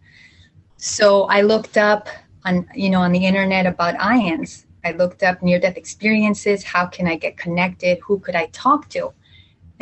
[0.76, 2.08] So I looked up
[2.44, 4.66] on, you know, on the internet about IANDS.
[4.84, 6.64] I looked up near death experiences.
[6.64, 7.98] How can I get connected?
[8.00, 9.12] Who could I talk to?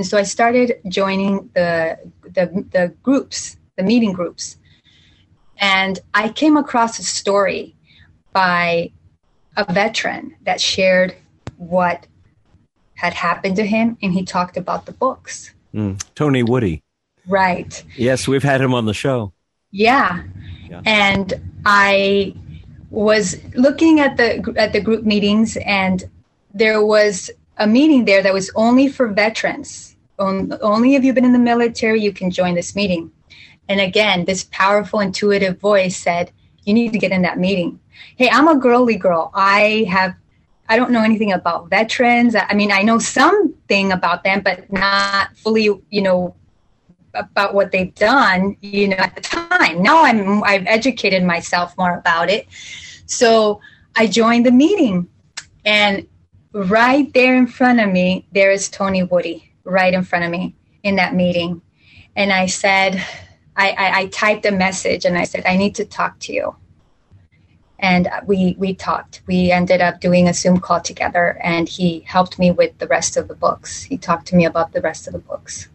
[0.00, 4.56] And so I started joining the, the, the groups, the meeting groups.
[5.58, 7.76] And I came across a story
[8.32, 8.92] by
[9.58, 11.14] a veteran that shared
[11.58, 12.06] what
[12.94, 15.52] had happened to him, and he talked about the books.
[15.74, 16.82] Mm, Tony Woody.
[17.26, 17.84] Right.
[17.94, 19.34] Yes, we've had him on the show.
[19.70, 20.22] Yeah.
[20.70, 20.80] yeah.
[20.86, 21.34] And
[21.66, 22.34] I
[22.88, 26.04] was looking at the at the group meetings and
[26.54, 29.89] there was a meeting there that was only for veterans
[30.20, 33.10] only if you've been in the military you can join this meeting.
[33.68, 36.32] And again this powerful intuitive voice said
[36.64, 37.80] you need to get in that meeting.
[38.16, 39.30] Hey i'm a girly girl.
[39.34, 40.14] I have
[40.68, 42.34] i don't know anything about veterans.
[42.36, 46.34] I mean i know something about them but not fully you know
[47.14, 49.82] about what they've done you know at the time.
[49.82, 52.46] Now i'm i've educated myself more about it.
[53.06, 53.60] So
[53.96, 55.08] i joined the meeting
[55.64, 56.06] And
[56.52, 60.54] right there in front of me, there is Tony Woody, right in front of me
[60.82, 61.62] in that meeting.
[62.16, 63.04] And I said,
[63.56, 66.56] I, I, I typed a message and I said, I need to talk to you.
[67.78, 69.22] And we, we talked.
[69.26, 73.16] We ended up doing a Zoom call together, and he helped me with the rest
[73.16, 73.82] of the books.
[73.82, 75.66] He talked to me about the rest of the books.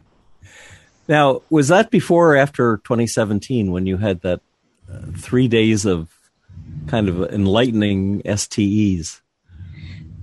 [1.07, 4.41] Now, was that before or after 2017 when you had that
[4.91, 6.15] uh, three days of
[6.85, 9.21] kind of enlightening STEs?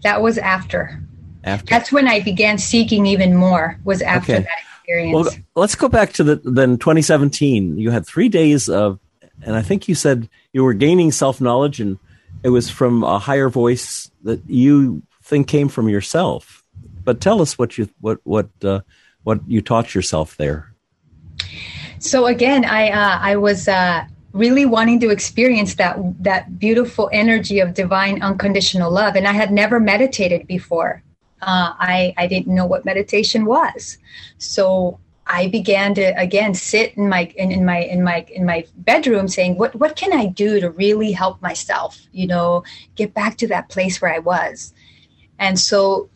[0.05, 1.03] That was after.
[1.45, 1.67] After.
[1.67, 3.79] That's when I began seeking even more.
[3.85, 4.43] Was after okay.
[4.43, 5.15] that experience.
[5.15, 7.79] Well, let's go back to the then 2017.
[7.79, 8.99] You had three days of,
[9.43, 11.99] and I think you said you were gaining self knowledge, and
[12.43, 16.65] it was from a higher voice that you think came from yourself.
[17.05, 18.81] But tell us what you what what uh,
[19.25, 20.73] what you taught yourself there.
[21.99, 27.61] So again, I uh, I was uh, really wanting to experience that that beautiful energy
[27.61, 31.03] of divine unconditional love, and I had never meditated before.
[31.43, 33.99] Uh, I I didn't know what meditation was,
[34.39, 38.65] so I began to again sit in my in, in, my in my in my
[38.77, 42.63] bedroom saying what what can I do to really help myself you know
[42.95, 44.73] get back to that place where I was?
[45.39, 46.09] And so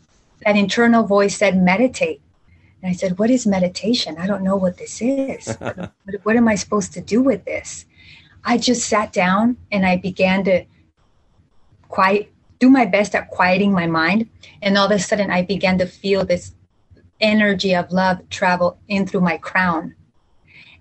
[0.45, 2.21] that internal voice said meditate.
[2.83, 4.17] And I said what is meditation?
[4.19, 5.57] I don't know what this is.
[6.07, 7.85] What, what am I supposed to do with this?
[8.45, 10.65] I just sat down and I began to
[11.89, 14.29] quiet do my best at quieting my mind
[14.63, 16.55] and all of a sudden I began to feel this
[17.21, 19.95] energy of love travel in through my crown.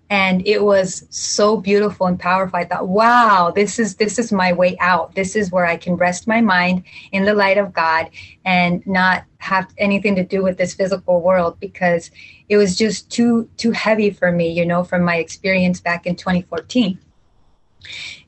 [0.10, 2.60] And it was so beautiful and powerful.
[2.60, 5.16] I thought wow this is this is my way out.
[5.16, 8.10] This is where i can rest my mind in the light of god
[8.46, 12.10] and not have anything to do with this physical world because
[12.50, 16.16] it was just too too heavy for me you know from my experience back in
[16.16, 16.98] 2014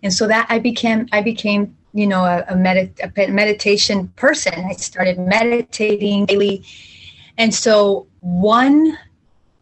[0.03, 4.53] and so that i became i became you know a, a, medit- a meditation person
[4.69, 6.63] i started meditating daily
[7.37, 8.97] and so one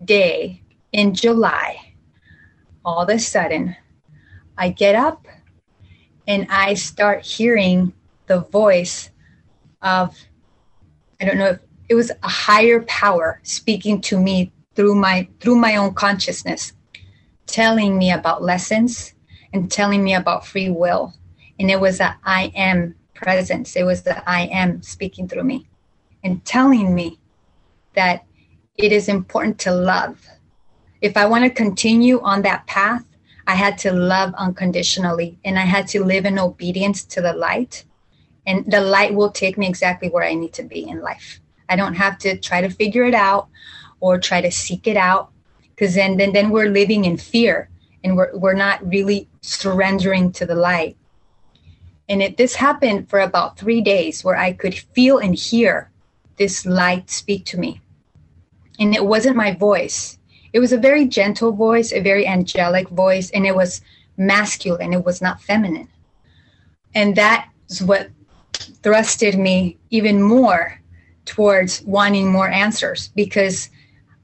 [0.03, 0.61] day
[0.93, 1.93] in July,
[2.85, 3.75] all of a sudden,
[4.57, 5.27] I get up
[6.25, 7.93] and I start hearing
[8.27, 9.09] the voice
[9.81, 10.17] of,
[11.19, 15.55] I don't know if it was a higher power speaking to me through my through
[15.55, 16.73] my own consciousness,
[17.45, 19.13] telling me about lessons
[19.53, 21.13] and telling me about free will.
[21.59, 23.75] And it was that I am presence.
[23.75, 25.67] It was that I am speaking through me
[26.23, 27.19] and telling me
[27.95, 28.25] that
[28.77, 30.27] it is important to love.
[31.01, 33.03] If I want to continue on that path,
[33.47, 37.85] I had to love unconditionally and I had to live in obedience to the light.
[38.47, 41.39] And the light will take me exactly where I need to be in life.
[41.69, 43.47] I don't have to try to figure it out
[43.99, 45.31] or try to seek it out
[45.69, 47.69] because then, then then we're living in fear
[48.03, 50.95] and we're we're not really surrendering to the light.
[52.07, 55.89] And it this happened for about 3 days where I could feel and hear
[56.37, 57.81] this light speak to me
[58.79, 60.17] and it wasn't my voice.
[60.53, 63.81] It was a very gentle voice, a very angelic voice, and it was
[64.17, 64.93] masculine.
[64.93, 65.89] It was not feminine.
[66.93, 68.09] And that is what
[68.53, 70.79] thrusted me even more
[71.25, 73.69] towards wanting more answers because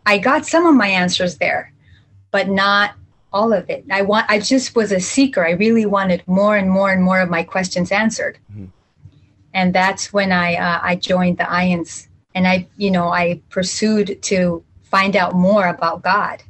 [0.06, 1.74] I got some of my answers there,
[2.32, 2.96] but not
[3.34, 3.86] all of it.
[3.89, 5.46] I want I just was a seeker.
[5.46, 8.38] I really wanted more and more and more of my questions answered.
[8.52, 8.65] Mm-hmm.
[9.54, 14.22] And that's when I uh, I joined the IANDS and I, you know, I pursued
[14.24, 16.44] to find out more about God.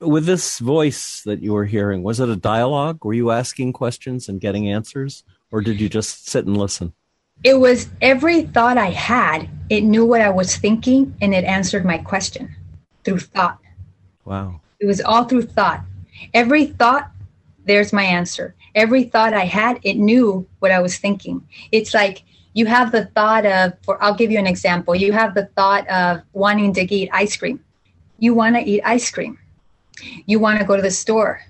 [0.00, 3.04] With this voice that you were hearing, was it a dialogue?
[3.04, 6.92] Were you asking questions and getting answers, or did you just sit and listen?
[7.42, 11.84] It was every thought I had, it knew what I was thinking and it answered
[11.84, 12.54] my question
[13.04, 13.58] through thought.
[14.24, 14.60] Wow.
[14.84, 15.80] It was all through thought.
[16.34, 17.10] Every thought,
[17.64, 18.54] there's my answer.
[18.74, 21.40] Every thought I had, it knew what I was thinking.
[21.72, 24.94] It's like you have the thought of, for I'll give you an example.
[24.94, 27.64] You have the thought of wanting to eat ice cream.
[28.18, 29.38] You want to eat ice cream.
[30.26, 31.40] You want to go to the store.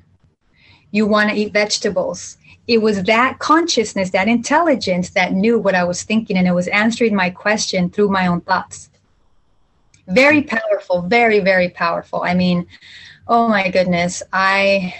[0.92, 2.38] You want to eat vegetables.
[2.68, 6.68] It was that consciousness, that intelligence that knew what I was thinking, and it was
[6.68, 8.90] answering my question through my own thoughts.
[10.06, 12.22] Very powerful, very, very powerful.
[12.22, 12.68] I mean,
[13.26, 14.94] oh my goodness, I,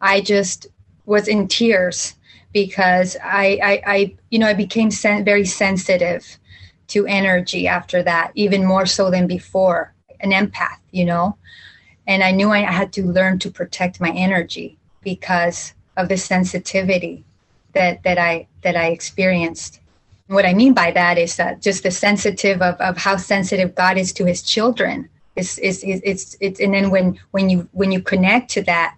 [0.00, 0.66] I just
[1.06, 2.14] was in tears
[2.52, 6.38] because I, I, I you know, I became sen- very sensitive
[6.88, 9.92] to energy after that, even more so than before.
[10.20, 11.36] An empath, you know,
[12.06, 17.24] and I knew I had to learn to protect my energy because of the sensitivity
[17.74, 19.80] that that I that I experienced.
[20.28, 23.98] what I mean by that is that just the sensitive of, of how sensitive God
[23.98, 25.10] is to His children.
[25.36, 28.96] It's, it's, it's, it's, and then when when you when you connect to that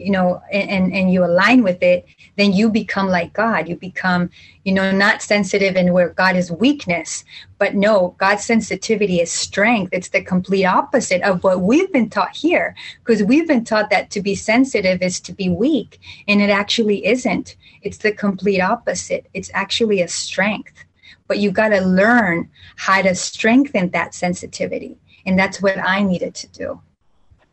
[0.00, 2.06] you know and and you align with it
[2.36, 3.68] then you become like god.
[3.68, 4.30] You become
[4.64, 7.24] you know not sensitive in where god is weakness
[7.58, 9.90] but no god's sensitivity is strength.
[9.92, 14.10] It's the complete opposite of what we've been taught here because we've been taught that
[14.10, 17.56] to be sensitive is to be weak and it actually isn't.
[17.82, 19.26] It's the complete opposite.
[19.34, 20.84] It's actually a strength.
[21.26, 26.34] But you got to learn how to strengthen that sensitivity and that's what i needed
[26.34, 26.80] to do.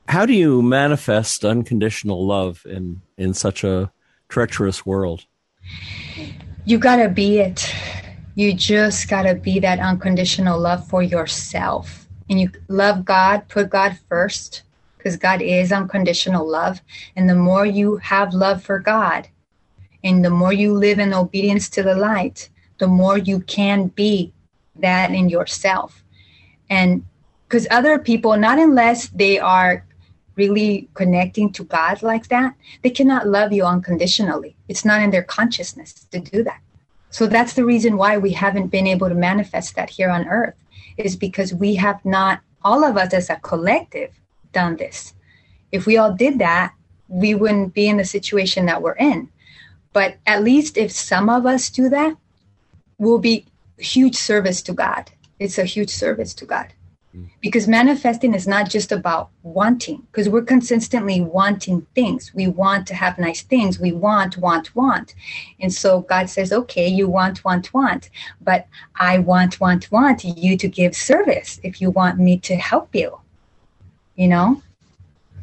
[0.07, 3.91] How do you manifest unconditional love in in such a
[4.30, 5.26] treacherous world?
[6.65, 7.74] You gotta be it.
[8.36, 12.07] You just gotta be that unconditional love for yourself.
[12.30, 14.63] And you love god put god first
[14.97, 16.82] because god is unconditional love.
[17.15, 19.28] And the more you have love for god
[20.03, 24.34] and the more you live in obedience to the light the more you can be
[24.76, 26.03] that in yourself.
[26.70, 27.05] And
[27.48, 29.86] because other people not unless they are
[30.36, 34.56] really connecting to God like that, they cannot love you unconditionally.
[34.68, 36.60] It's not in their consciousness to do that.
[37.10, 40.56] So that's the reason why we haven't been able to manifest that here on earth,
[40.98, 44.12] is because we have not, all of us as a collective,
[44.52, 45.14] done this.
[45.72, 46.74] If we all did that,
[47.08, 49.30] we wouldn't be in the situation that we're in.
[49.93, 52.16] But at least if some of us do that,
[52.98, 53.45] we'll be
[53.78, 55.10] huge service to God.
[55.39, 56.74] It's a huge service to God
[57.41, 62.34] because manifesting is not just about wanting because we're consistently wanting things.
[62.34, 63.80] We want to have nice things.
[63.80, 65.15] We want want want.
[65.59, 68.09] And so god says okay you want want want
[68.41, 72.93] but i want want want you to give service if you want me to help
[72.93, 73.20] you.
[74.15, 74.61] You know?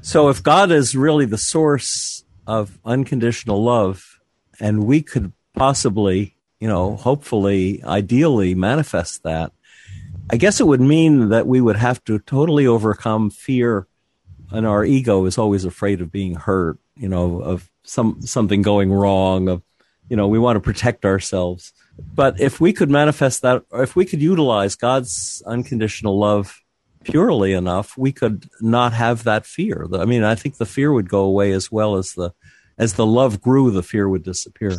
[0.02, 4.20] So if god is really the source of unconditional love
[4.60, 9.52] and we could possibly you know hopefully ideally manifest that
[10.30, 13.86] I guess it would mean that we would have to totally overcome fear,
[14.50, 16.78] and our ego is always afraid of being hurt.
[16.96, 19.48] You know, of some something going wrong.
[19.48, 19.62] Of
[20.08, 21.72] you know, we want to protect ourselves.
[21.98, 26.60] But if we could manifest that, if we could utilize God's unconditional love
[27.04, 29.86] purely enough, we could not have that fear.
[29.92, 32.32] I mean, I think the fear would go away as well as the
[32.76, 34.76] as the love grew, the fear would disappear.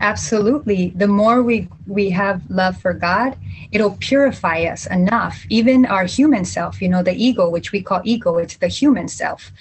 [0.00, 0.92] Absolutely.
[0.94, 3.38] The more we we have love for God,
[3.72, 5.46] it'll purify us enough.
[5.48, 9.08] Even our human self, you know, the ego, which we call ego, it's the human
[9.08, 9.52] self.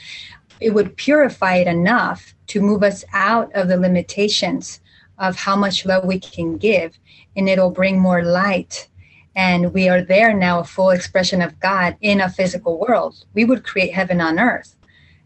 [0.60, 4.80] It would purify it enough to move us out of the limitations
[5.18, 6.98] of how much love we can give,
[7.36, 8.88] and it'll bring more light.
[9.36, 13.26] And we are there now, a full expression of God in a physical world.
[13.34, 14.76] We would create heaven on earth.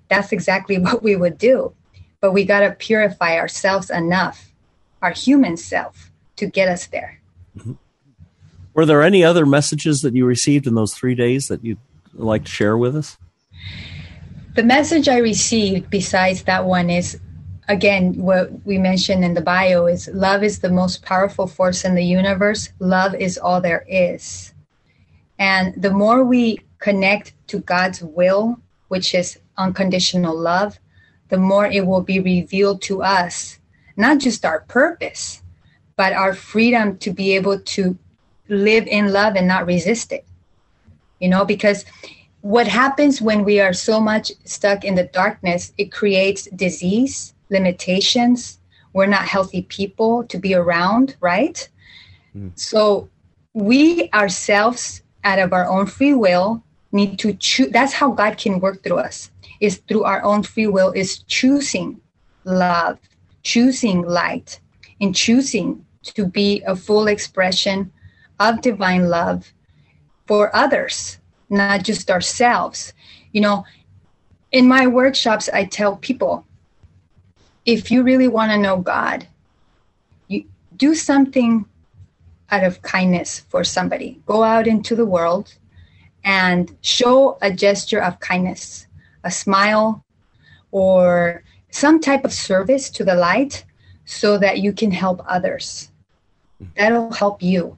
[0.10, 1.74] That's exactly what we would do.
[2.20, 4.47] But we got to purify ourselves enough
[5.02, 7.22] our human self to get us there.
[7.58, 7.74] Mm-hmm.
[8.74, 11.80] Were there any other messages that you received in those three days that you'd
[12.14, 13.18] like to share with us?
[14.56, 17.20] The message I received, besides that one, is
[17.68, 21.96] again what we mentioned in the bio is love is the most powerful force in
[21.96, 22.70] the universe.
[22.80, 24.54] Love is all there is.
[25.40, 30.80] And the more we connect to God's will, which is unconditional love,
[31.30, 33.57] the more it will be revealed to us
[33.98, 35.42] not just our purpose,
[35.96, 37.98] but our freedom to be able to
[38.48, 40.26] live in love and not resist it.
[41.20, 41.84] You know, because
[42.42, 48.60] what happens when we are so much stuck in the darkness, it creates disease, limitations.
[48.94, 51.68] We're not healthy people to be around, right?
[52.36, 52.52] Mm.
[52.58, 53.10] So
[53.54, 57.72] we ourselves, out of our own free will, need to choose.
[57.72, 62.00] That's how God can work through us, is through our own free will, is choosing
[62.46, 63.00] love
[63.48, 64.60] choosing light
[65.00, 67.90] and choosing to be a full expression
[68.42, 69.54] of divine love
[70.26, 71.18] for others,
[71.50, 72.92] not just ourselves.
[73.32, 73.66] You know,
[74.52, 76.46] in my workshops, I tell people
[77.66, 79.28] if you really want to know God,
[80.28, 80.44] you
[80.76, 81.66] do something
[82.52, 84.20] out of kindness for somebody.
[84.26, 85.56] Go out into the world
[86.26, 88.88] and show a gesture of kindness,
[89.24, 90.04] a smile,
[90.72, 91.44] or
[91.78, 93.64] some type of service to the light
[94.06, 95.92] so that you can help others.
[96.76, 97.78] That'll help you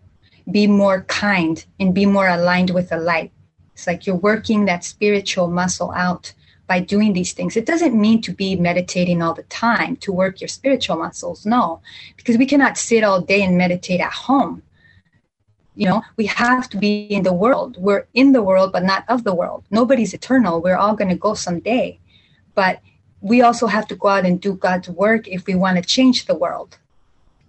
[0.50, 3.32] be more kind and be more aligned with the light.
[3.74, 6.34] It's like you're working that spiritual muscle out
[6.66, 7.58] by doing these things.
[7.58, 11.46] It doesn't mean to be meditating all the time to work your spiritual muscles.
[11.46, 11.82] No,
[12.16, 14.64] because we cannot sit all day and meditate at home.
[15.76, 17.76] You know, we have to be in the world.
[17.78, 19.66] We're in the world, but not of the world.
[19.72, 20.62] Nobody's eternal.
[20.62, 22.00] We're all going to go someday.
[22.56, 22.82] But
[23.22, 26.26] we also have to go out and do God's work if we want to change
[26.26, 26.78] the world.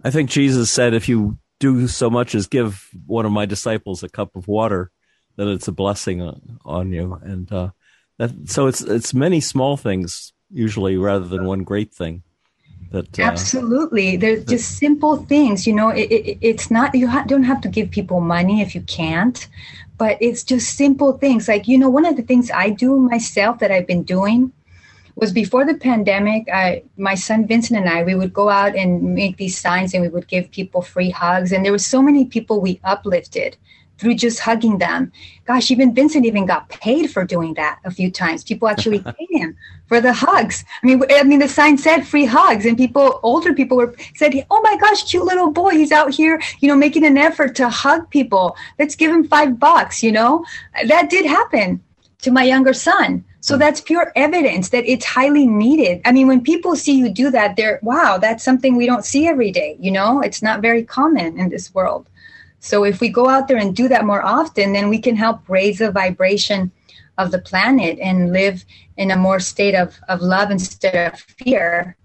[0.03, 4.03] I think Jesus said, if you do so much as give one of my disciples
[4.03, 4.91] a cup of water,
[5.35, 7.19] that it's a blessing on, on you.
[7.21, 7.69] And uh,
[8.17, 12.23] that, so it's it's many small things usually rather than one great thing.
[12.91, 15.65] That, uh, Absolutely, they're that, just simple things.
[15.65, 18.75] You know, it, it, it's not you ha- don't have to give people money if
[18.75, 19.47] you can't,
[19.97, 21.47] but it's just simple things.
[21.47, 24.51] Like you know, one of the things I do myself that I've been doing
[25.21, 26.49] was before the pandemic.
[26.51, 30.01] I, my son Vincent and I, we would go out and make these signs, and
[30.01, 31.51] we would give people free hugs.
[31.53, 33.55] And there were so many people we uplifted
[33.99, 35.11] through just hugging them.
[35.45, 38.43] Gosh, even Vincent even got paid for doing that a few times.
[38.43, 39.55] People actually paid him
[39.85, 40.65] for the hugs.
[40.81, 44.33] I mean, I mean, the sign said free hugs, and people, older people, were said,
[44.49, 47.69] "Oh my gosh, cute little boy, he's out here, you know, making an effort to
[47.69, 48.55] hug people.
[48.79, 50.45] Let's give him five bucks." You know,
[50.87, 51.83] that did happen
[52.23, 53.23] to my younger son.
[53.41, 53.59] So mm.
[53.59, 56.01] that's pure evidence that it's highly needed.
[56.05, 59.27] I mean, when people see you do that, they're, wow, that's something we don't see
[59.27, 59.75] every day.
[59.79, 62.07] You know, it's not very common in this world.
[62.59, 65.41] So if we go out there and do that more often, then we can help
[65.49, 66.71] raise the vibration
[67.17, 68.63] of the planet and live
[68.97, 71.97] in a more state of, of love instead of fear.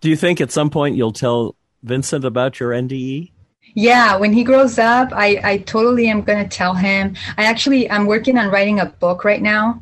[0.00, 1.54] Do you think at some point you'll tell
[1.84, 3.30] Vincent about your NDE?
[3.76, 7.16] Yeah, when he grows up, I, I totally am going to tell him.
[7.36, 9.80] I actually, I'm working on writing a book right now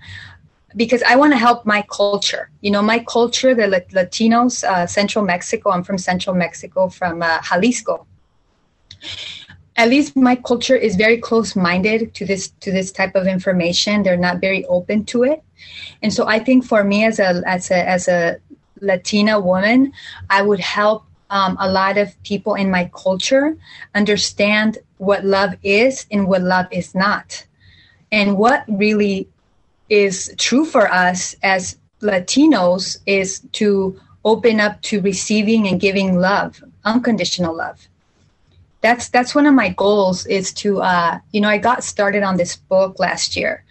[0.76, 2.50] because I want to help my culture.
[2.60, 5.70] You know, my culture, the Latinos, uh, Central Mexico.
[5.70, 8.06] I'm from Central Mexico, from uh, Jalisco
[9.76, 14.16] at least my culture is very close-minded to this to this type of information they're
[14.16, 15.42] not very open to it
[16.02, 18.36] and so i think for me as a as a as a
[18.80, 19.92] latina woman
[20.30, 23.56] i would help um, a lot of people in my culture
[23.94, 27.46] understand what love is and what love is not
[28.10, 29.28] and what really
[29.89, 36.62] is true for us as latinos is to open up to receiving and giving love
[36.85, 37.89] unconditional love
[38.83, 42.37] that's that's one of my goals is to uh, you know I got started on
[42.37, 43.64] this book last year,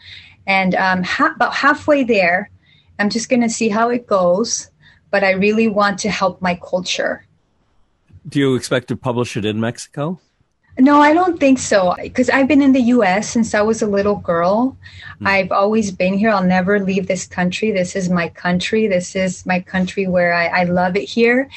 [0.47, 2.49] and um, ha- about halfway there,
[2.97, 4.69] I'm just going to see how it goes.
[5.11, 7.25] But I really want to help my culture.
[8.27, 10.21] Do you expect to publish it in Mexico?
[10.81, 11.95] No, I don't think so.
[12.01, 13.29] Because I've been in the U.S.
[13.29, 14.77] since I was a little girl.
[15.21, 15.27] Mm.
[15.27, 16.29] I've always been here.
[16.29, 17.71] I'll never leave this country.
[17.71, 18.87] This is my country.
[18.87, 21.49] This is my country where I, I love it here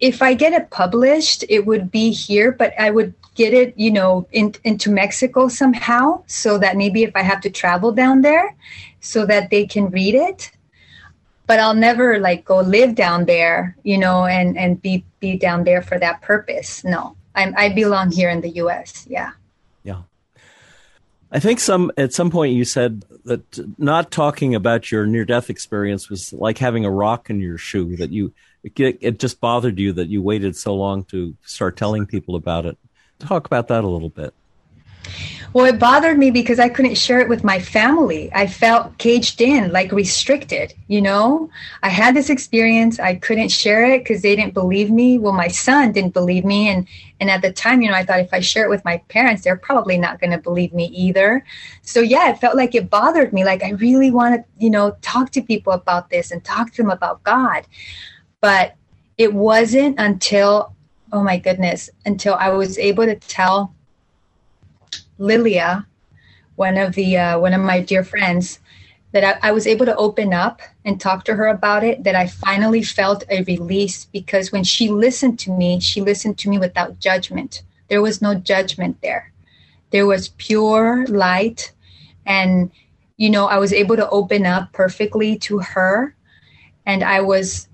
[0.00, 3.90] if I get it published, it would be here, but I would get it, you
[3.90, 8.54] know, in, into Mexico somehow, so that maybe if I have to travel down there,
[9.00, 10.50] so that they can read it.
[11.46, 15.64] But I'll never like go live down there, you know, and and be be down
[15.64, 16.82] there for that purpose.
[16.82, 19.06] No, I'm, I belong here in the U.S.
[19.08, 19.32] Yeah.
[19.84, 20.02] Yeah.
[21.30, 23.42] I think some at some point you said that
[23.78, 27.96] not talking about your near death experience was like having a rock in your shoe
[27.96, 28.32] that you
[28.64, 32.66] it, it just bothered you that you waited so long to start telling people about
[32.66, 32.78] it.
[33.18, 34.34] Talk about that a little bit.
[35.52, 38.30] Well, it bothered me because I couldn't share it with my family.
[38.34, 41.50] I felt caged in, like restricted, you know?
[41.82, 45.18] I had this experience, I couldn't share it because they didn't believe me.
[45.18, 46.86] Well, my son didn't believe me and
[47.18, 49.42] and at the time, you know, I thought if I share it with my parents,
[49.42, 51.44] they're probably not going to believe me either.
[51.80, 53.42] So, yeah, it felt like it bothered me.
[53.42, 56.82] Like I really want to, you know, talk to people about this and talk to
[56.82, 57.66] them about God.
[58.42, 58.74] But
[59.16, 60.74] it wasn't until,
[61.10, 63.74] oh my goodness, until I was able to tell
[65.18, 65.86] Lilia,
[66.56, 68.60] one of the uh, one of my dear friends,
[69.12, 72.04] that I, I, was able to open up and talk to her about it.
[72.04, 76.48] That I finally felt a release because when she listened to me, she listened to
[76.48, 77.62] me without judgment.
[77.88, 79.32] There was no judgment there.
[79.90, 81.72] There was pure light,
[82.26, 82.70] and
[83.16, 86.14] you know I was able to open up perfectly to her,
[86.84, 87.68] and I was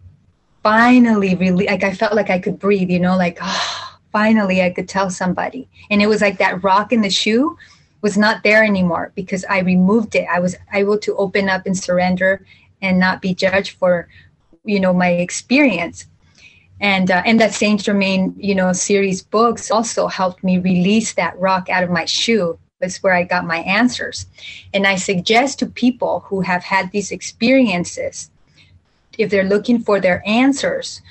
[0.63, 4.71] finally really like I felt like I could breathe, you know, like oh, finally I
[4.71, 5.69] could tell somebody.
[5.91, 7.57] And it was like that rock in the shoe
[8.03, 10.27] was not there anymore because I removed it.
[10.31, 12.45] I was able to open up and surrender
[12.81, 14.09] and not be judged for
[14.65, 16.07] you know my experience.
[16.81, 21.39] And uh, and that Saint Germain, you know, series books also helped me release that
[21.39, 22.59] rock out of my shoe.
[22.81, 24.27] That's where I got my answers.
[24.75, 28.31] And I suggest to people who have had these experiences
[29.19, 31.03] if they're looking for their answers,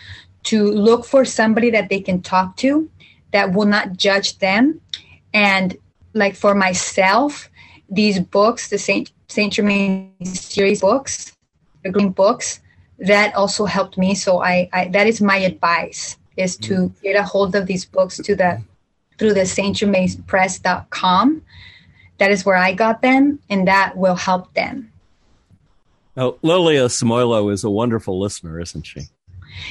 [0.44, 2.90] to look for somebody that they can talk to
[3.32, 4.82] that will not judge them.
[5.34, 5.78] And
[6.14, 7.50] like for myself,
[7.90, 11.36] these books, the Saint Saint Germain series books,
[11.84, 12.60] the green books,
[13.00, 14.16] that also helped me.
[14.16, 17.04] So I, I that is my advice is to mm-hmm.
[17.04, 18.62] get a hold of these books to the
[19.18, 19.82] through the Saint
[20.28, 21.42] Press.com.
[22.18, 24.92] That is where I got them, and that will help them.
[26.16, 29.02] Now, Lilia Samoilo is a wonderful listener, isn't she?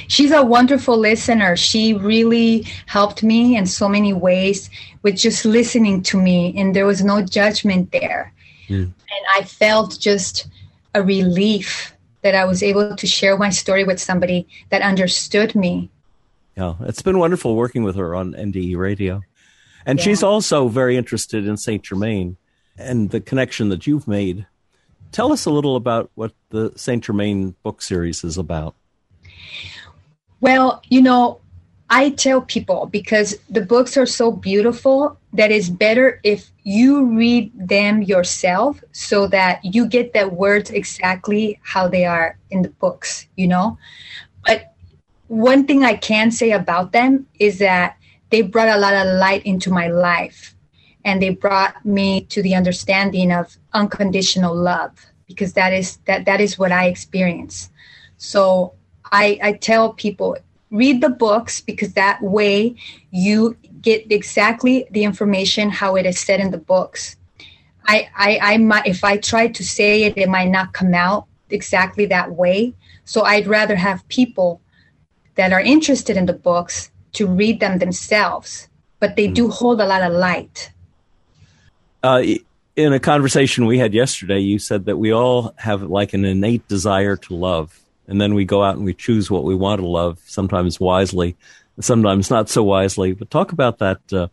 [0.08, 1.56] She's a wonderful listener.
[1.56, 4.70] She really helped me in so many ways
[5.02, 8.32] with just listening to me, and there was no judgment there.
[8.68, 8.84] Mm.
[8.84, 10.48] And I felt just
[10.94, 15.90] a relief that I was able to share my story with somebody that understood me.
[16.56, 19.22] Yeah, it's been wonderful working with her on NDE radio.
[19.86, 20.04] And yeah.
[20.04, 22.36] she's also very interested in Saint Germain
[22.76, 24.46] and the connection that you've made.
[25.12, 28.74] Tell us a little about what the Saint Germain book series is about.
[30.40, 31.40] Well, you know,
[31.90, 37.52] I tell people because the books are so beautiful that it's better if you read
[37.54, 43.26] them yourself so that you get the words exactly how they are in the books,
[43.36, 43.76] you know?
[44.46, 44.72] But
[45.26, 47.96] one thing I can say about them is that
[48.30, 50.54] they brought a lot of light into my life
[51.04, 54.92] and they brought me to the understanding of unconditional love
[55.26, 57.70] because that is that that is what I experience.
[58.16, 58.74] So
[59.12, 60.36] I, I tell people
[60.70, 62.76] read the books because that way
[63.10, 67.16] you get exactly the information how it is said in the books.
[67.86, 71.26] I, I, I might, if I try to say it, it might not come out
[71.48, 72.74] exactly that way.
[73.04, 74.60] So I'd rather have people
[75.34, 78.68] that are interested in the books to read them themselves,
[79.00, 80.70] but they do hold a lot of light.
[82.02, 82.22] Uh,
[82.76, 86.66] in a conversation we had yesterday, you said that we all have like an innate
[86.68, 87.79] desire to love
[88.10, 91.36] and then we go out and we choose what we want to love, sometimes wisely,
[91.80, 93.12] sometimes not so wisely.
[93.12, 94.26] But talk about that uh,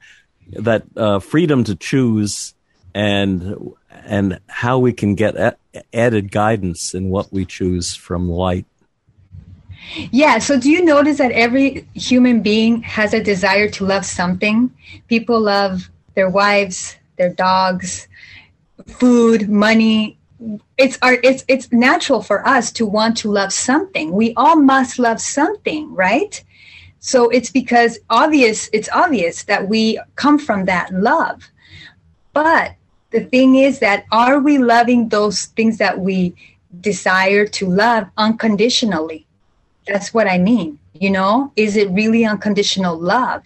[0.54, 2.56] that uh, freedom to choose
[2.96, 3.56] and
[4.04, 5.58] and how we can get a-
[5.94, 8.66] added guidance in what we choose from light.
[10.12, 10.40] Yeah.
[10.40, 14.74] So, do you notice that every human being has a desire to love something?
[15.08, 18.08] People love their wives, their dogs,
[18.88, 20.17] food, money,
[20.78, 24.12] it's our it's it's natural for us to want to love something.
[24.12, 26.44] We all must love something right?
[27.00, 31.50] So it's because obvious it's obvious that we come from that love.
[32.34, 32.76] But
[33.12, 36.36] the thing is that are we loving those things that we
[36.82, 39.26] desire to love unconditionally?
[39.88, 41.52] That's what i mean you know?
[41.56, 43.44] Is it really unconditional love?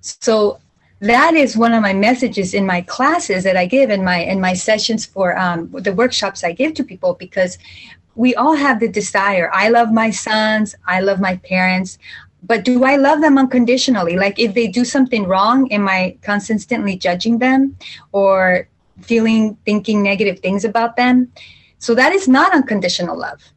[0.00, 0.60] So
[1.00, 4.40] that is one of my messages in my classes that I give in my in
[4.40, 7.58] my sessions for um, the workshops I give to people because
[8.16, 9.48] we all have the desire.
[9.52, 10.74] I love my sons.
[10.86, 11.98] I love my parents.
[12.42, 14.16] But do I love them unconditionally?
[14.16, 17.76] Like if they do something wrong, am I constantly judging them
[18.12, 18.68] or
[19.00, 21.32] feeling, thinking negative things about them?
[21.78, 23.52] So that is not unconditional love.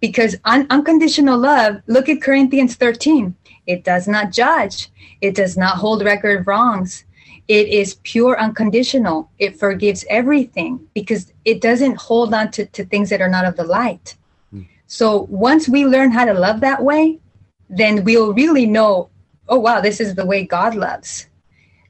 [0.00, 3.34] Because un- unconditional love, look at Corinthians 13.
[3.70, 4.88] It does not judge.
[5.20, 7.04] It does not hold record of wrongs.
[7.46, 9.30] It is pure unconditional.
[9.38, 13.56] It forgives everything because it doesn't hold on to, to things that are not of
[13.56, 14.16] the light.
[14.54, 14.66] Mm.
[14.86, 17.20] So once we learn how to love that way,
[17.68, 19.10] then we'll really know,
[19.48, 21.28] oh, wow, this is the way God loves.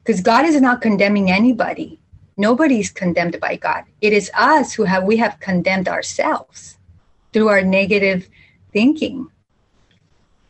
[0.03, 1.99] Because God is not condemning anybody.
[2.37, 3.85] Nobody's condemned by God.
[4.01, 6.77] It is us who have we have condemned ourselves
[7.33, 8.29] through our negative
[8.71, 9.29] thinking.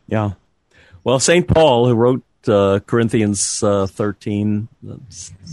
[0.07, 0.32] Yeah.
[1.04, 1.47] Well, St.
[1.47, 4.68] Paul, who wrote uh, Corinthians uh, 13,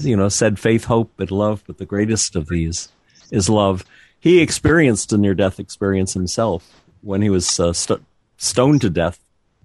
[0.00, 2.90] you know, said faith, hope, and love, but the greatest of these
[3.30, 3.84] is love.
[4.20, 8.04] He experienced a near death experience himself when he was uh, st-
[8.36, 9.18] stoned to death,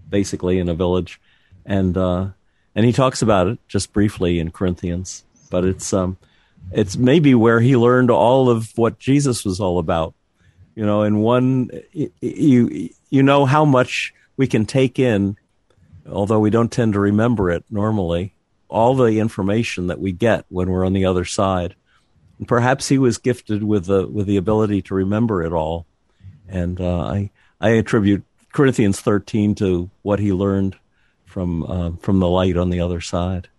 [0.09, 1.19] basically, in a village.
[1.65, 2.27] And, uh,
[2.75, 6.17] and he talks about it just briefly in Corinthians, but it's, um,
[6.71, 10.13] it's maybe where he learned all of what Jesus was all about.
[10.75, 15.37] You know, in one, you, you know how much we can take in
[16.09, 18.35] although we don't tend to remember it normally,
[18.67, 21.75] all the information that we get when we're on the other side.
[22.39, 25.85] And perhaps he was gifted with the with the ability to remember it all.
[26.47, 27.29] And uh, I
[27.61, 30.75] I attribute Corinthians 13 to what he learned
[31.25, 33.49] from uh, from the light on the other side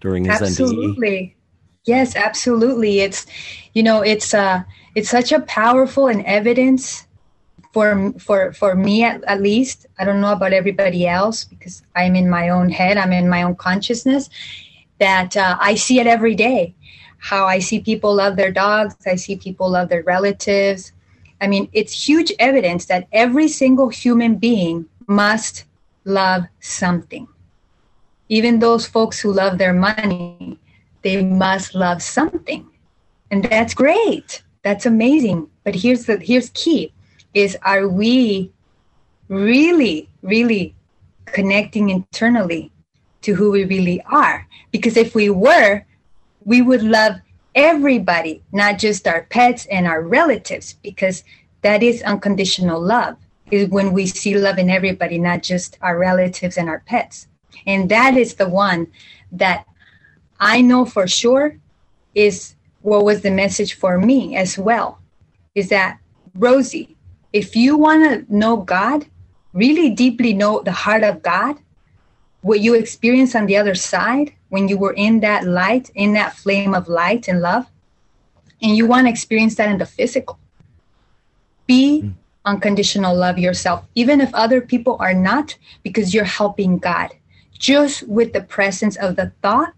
[0.00, 1.18] during his absolutely.
[1.18, 1.34] NDE.
[1.84, 3.00] Yes, absolutely.
[3.00, 3.26] It's
[3.72, 4.62] you know it's uh
[4.94, 7.06] it's such a powerful and evidence
[7.72, 12.14] for for for me at, at least i don't know about everybody else because i'm
[12.14, 14.28] in my own head i'm in my own consciousness
[14.98, 16.74] that uh, i see it every day.
[17.18, 20.92] How i see people love their dogs i see people love their relatives.
[21.40, 25.64] I mean it's huge evidence that every single human being must
[26.04, 27.26] love something.
[28.28, 30.58] Even those folks who love their money
[31.02, 32.68] they must love something.
[33.30, 34.42] And that's great.
[34.62, 35.48] That's amazing.
[35.64, 36.92] But here's the here's key
[37.34, 38.52] is are we
[39.28, 40.74] really, really
[41.26, 42.70] connecting internally
[43.22, 44.46] to who we really are?
[44.70, 45.84] Because if we were,
[46.44, 47.16] we would love
[47.54, 51.24] everybody, not just our pets and our relatives, because
[51.62, 53.16] that is unconditional love.
[53.50, 57.28] Is when we see love in everybody, not just our relatives and our pets.
[57.66, 58.86] And that is the one
[59.30, 59.66] that
[60.40, 61.58] I know for sure
[62.14, 65.00] is what was the message for me as well.
[65.54, 65.98] Is that
[66.34, 66.96] Rosie,
[67.32, 69.06] if you want to know God,
[69.52, 71.56] really deeply know the heart of God,
[72.42, 76.36] what you experience on the other side when you were in that light, in that
[76.36, 77.66] flame of light and love,
[78.60, 80.38] and you want to experience that in the physical,
[81.66, 82.12] be mm.
[82.44, 87.10] unconditional love yourself, even if other people are not, because you're helping God.
[87.58, 89.72] Just with the presence of the thought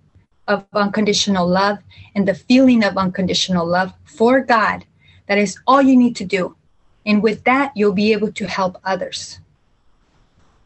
[0.48, 1.78] of unconditional love
[2.14, 4.84] and the feeling of unconditional love for God,
[5.28, 6.56] that is all you need to do.
[7.06, 9.38] And with that, you'll be able to help others.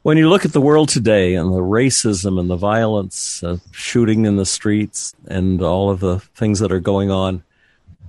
[0.02, 4.24] When you look at the world today and the racism and the violence, uh, shooting
[4.24, 7.42] in the streets, and all of the things that are going on,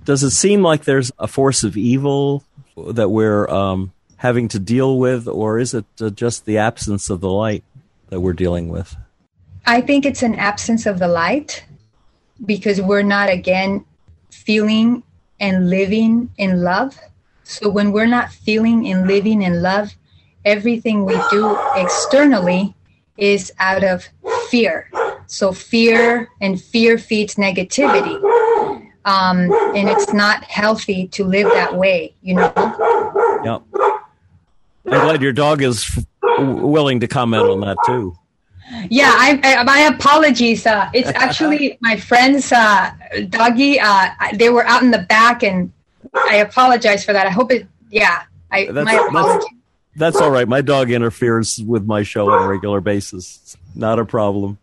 [0.05, 2.43] does it seem like there's a force of evil
[2.77, 7.21] that we're um, having to deal with, or is it uh, just the absence of
[7.21, 7.63] the light
[8.09, 8.95] that we're dealing with?
[9.65, 11.65] I think it's an absence of the light
[12.45, 13.85] because we're not, again,
[14.29, 15.03] feeling
[15.39, 16.97] and living in love.
[17.49, 19.95] So when we're not feeling and living in love,
[20.45, 22.75] everything we do externally
[23.17, 24.07] is out of
[24.49, 24.91] fear.
[25.25, 28.21] So fear and fear feeds negativity.
[29.03, 32.53] Um, and it's not healthy to live that way, you know?
[33.43, 33.63] Yep.
[34.85, 36.05] I'm glad your dog is f-
[36.39, 38.15] willing to comment on that too.
[38.91, 40.67] Yeah, I, I, my apologies.
[40.67, 42.91] Uh, it's actually my friend's uh,
[43.29, 43.79] doggy.
[43.79, 45.73] Uh, they were out in the back, and
[46.13, 47.25] I apologize for that.
[47.25, 47.67] I hope it.
[47.89, 49.49] Yeah, I that's, my apologies.
[49.95, 50.47] That's, that's all right.
[50.47, 53.57] My dog interferes with my show on a regular basis.
[53.75, 54.57] not a problem.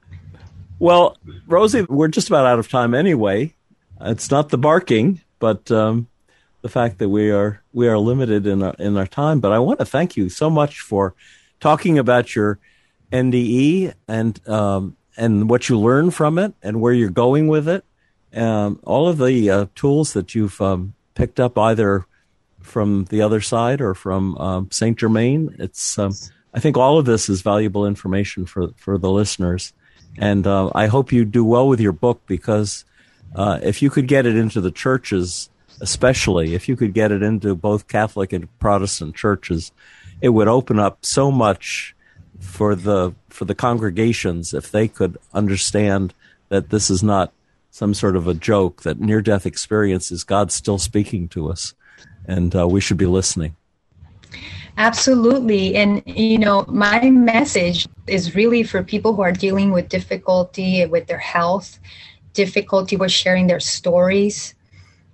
[0.79, 1.17] Well,
[1.47, 3.55] Rosie, we're just about out of time anyway.
[4.01, 6.09] It's not the barking, but um,
[6.63, 9.41] the fact that we are we are limited in our in our time.
[9.41, 11.15] But I want to thank you so much for
[11.61, 12.59] talking about your
[13.13, 17.85] NDE and um, and what you learn from it and where you're going with it.
[18.35, 22.07] Um, all of the uh, tools that you've um, picked up either
[22.61, 25.57] from the other side or from um, Saint Germain.
[25.59, 26.13] It's um,
[26.55, 29.73] I think all of this is valuable information for for the listeners,
[30.17, 32.85] and uh, I hope you do well with your book because
[33.35, 35.51] uh, if you could get it into the churches,
[35.81, 39.73] especially if you could get it into both Catholic and Protestant churches,
[40.21, 41.97] it would open up so much
[42.39, 46.15] for the for the congregations if they could understand
[46.49, 47.33] that this is not
[47.77, 51.75] some sort of a joke that near death experience is God still speaking to us
[52.25, 53.55] and uh, we should be listening.
[54.79, 55.77] Absolutely.
[55.77, 61.07] And, you know, my message is really for people who are dealing with difficulty with
[61.07, 61.79] their health,
[62.33, 64.55] difficulty with sharing their stories,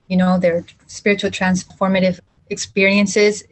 [0.06, 3.42] you know, their spiritual transformative experiences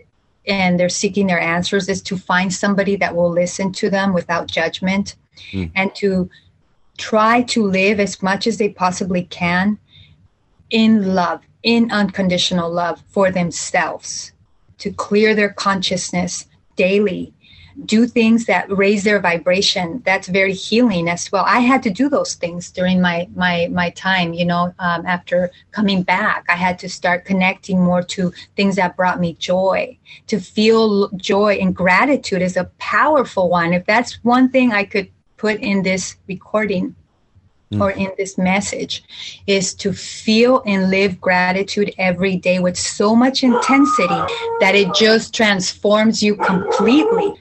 [0.47, 4.47] and they're seeking their answers is to find somebody that will listen to them without
[4.47, 5.17] judgment
[5.51, 5.69] mm.
[5.75, 6.31] and to
[7.01, 9.79] try to live as much as they possibly can
[10.71, 14.33] in love, in unconditional love for themselves,
[14.79, 16.47] to clear their consciousness
[16.77, 17.33] daily
[17.85, 20.03] do things that raise their vibration.
[20.05, 21.45] That's very healing as well.
[21.47, 25.51] I had to do those things during my my my time you know um, after
[25.71, 26.45] coming back.
[26.49, 29.97] I had to start connecting more to things that brought me joy
[30.27, 33.73] to feel joy and gratitude is a powerful one.
[33.73, 35.11] If that's one thing i could
[35.41, 36.95] put in this recording
[37.73, 37.81] mm.
[37.81, 39.03] or in this message
[39.47, 44.21] is to feel and live gratitude every day with so much intensity
[44.61, 47.33] that it just transforms you completely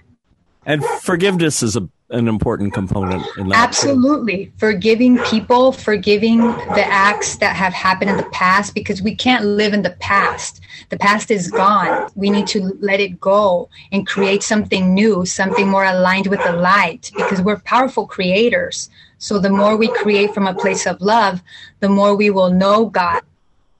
[0.65, 3.57] and forgiveness is a, an important component in that.
[3.57, 4.45] Absolutely.
[4.45, 4.51] Too.
[4.57, 9.73] Forgiving people, forgiving the acts that have happened in the past because we can't live
[9.73, 10.61] in the past.
[10.89, 12.09] The past is gone.
[12.15, 16.53] We need to let it go and create something new, something more aligned with the
[16.53, 18.89] light because we're powerful creators.
[19.19, 21.43] So the more we create from a place of love,
[21.79, 23.21] the more we will know God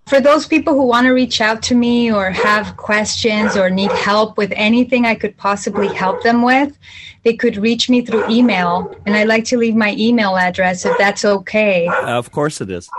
[0.09, 3.91] for those people who want to reach out to me or have questions or need
[3.91, 6.77] help with anything I could possibly help them with,
[7.23, 8.93] they could reach me through email.
[9.05, 11.87] And I'd like to leave my email address if that's okay.
[11.87, 12.89] Of course it is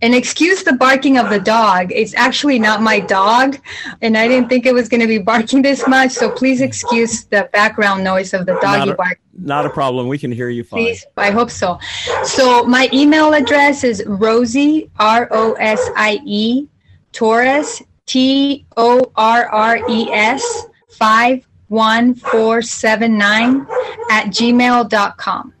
[0.00, 1.90] and excuse the barking of the dog.
[1.92, 3.58] It's actually not my dog,
[4.00, 6.12] and I didn't think it was going to be barking this much.
[6.12, 9.18] So please excuse the background noise of the doggy bark.
[9.40, 10.08] Not a problem.
[10.08, 10.84] We can hear you fine.
[10.84, 11.78] Please, I hope so.
[12.24, 16.66] So my email address is Rosie R O S I E
[17.12, 23.66] Torres T O R R E S five one four seven nine
[24.10, 25.54] at gmail.com.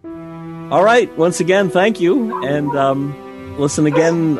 [0.72, 1.16] All right.
[1.16, 2.76] Once again, thank you, and.
[2.76, 3.27] Um,
[3.58, 4.38] Listen again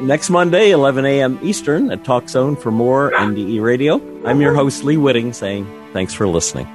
[0.00, 1.38] next Monday, 11 a.m.
[1.42, 3.94] Eastern at Talk Zone for more NDE Radio.
[4.26, 6.66] I'm your host, Lee Witting, saying thanks for listening.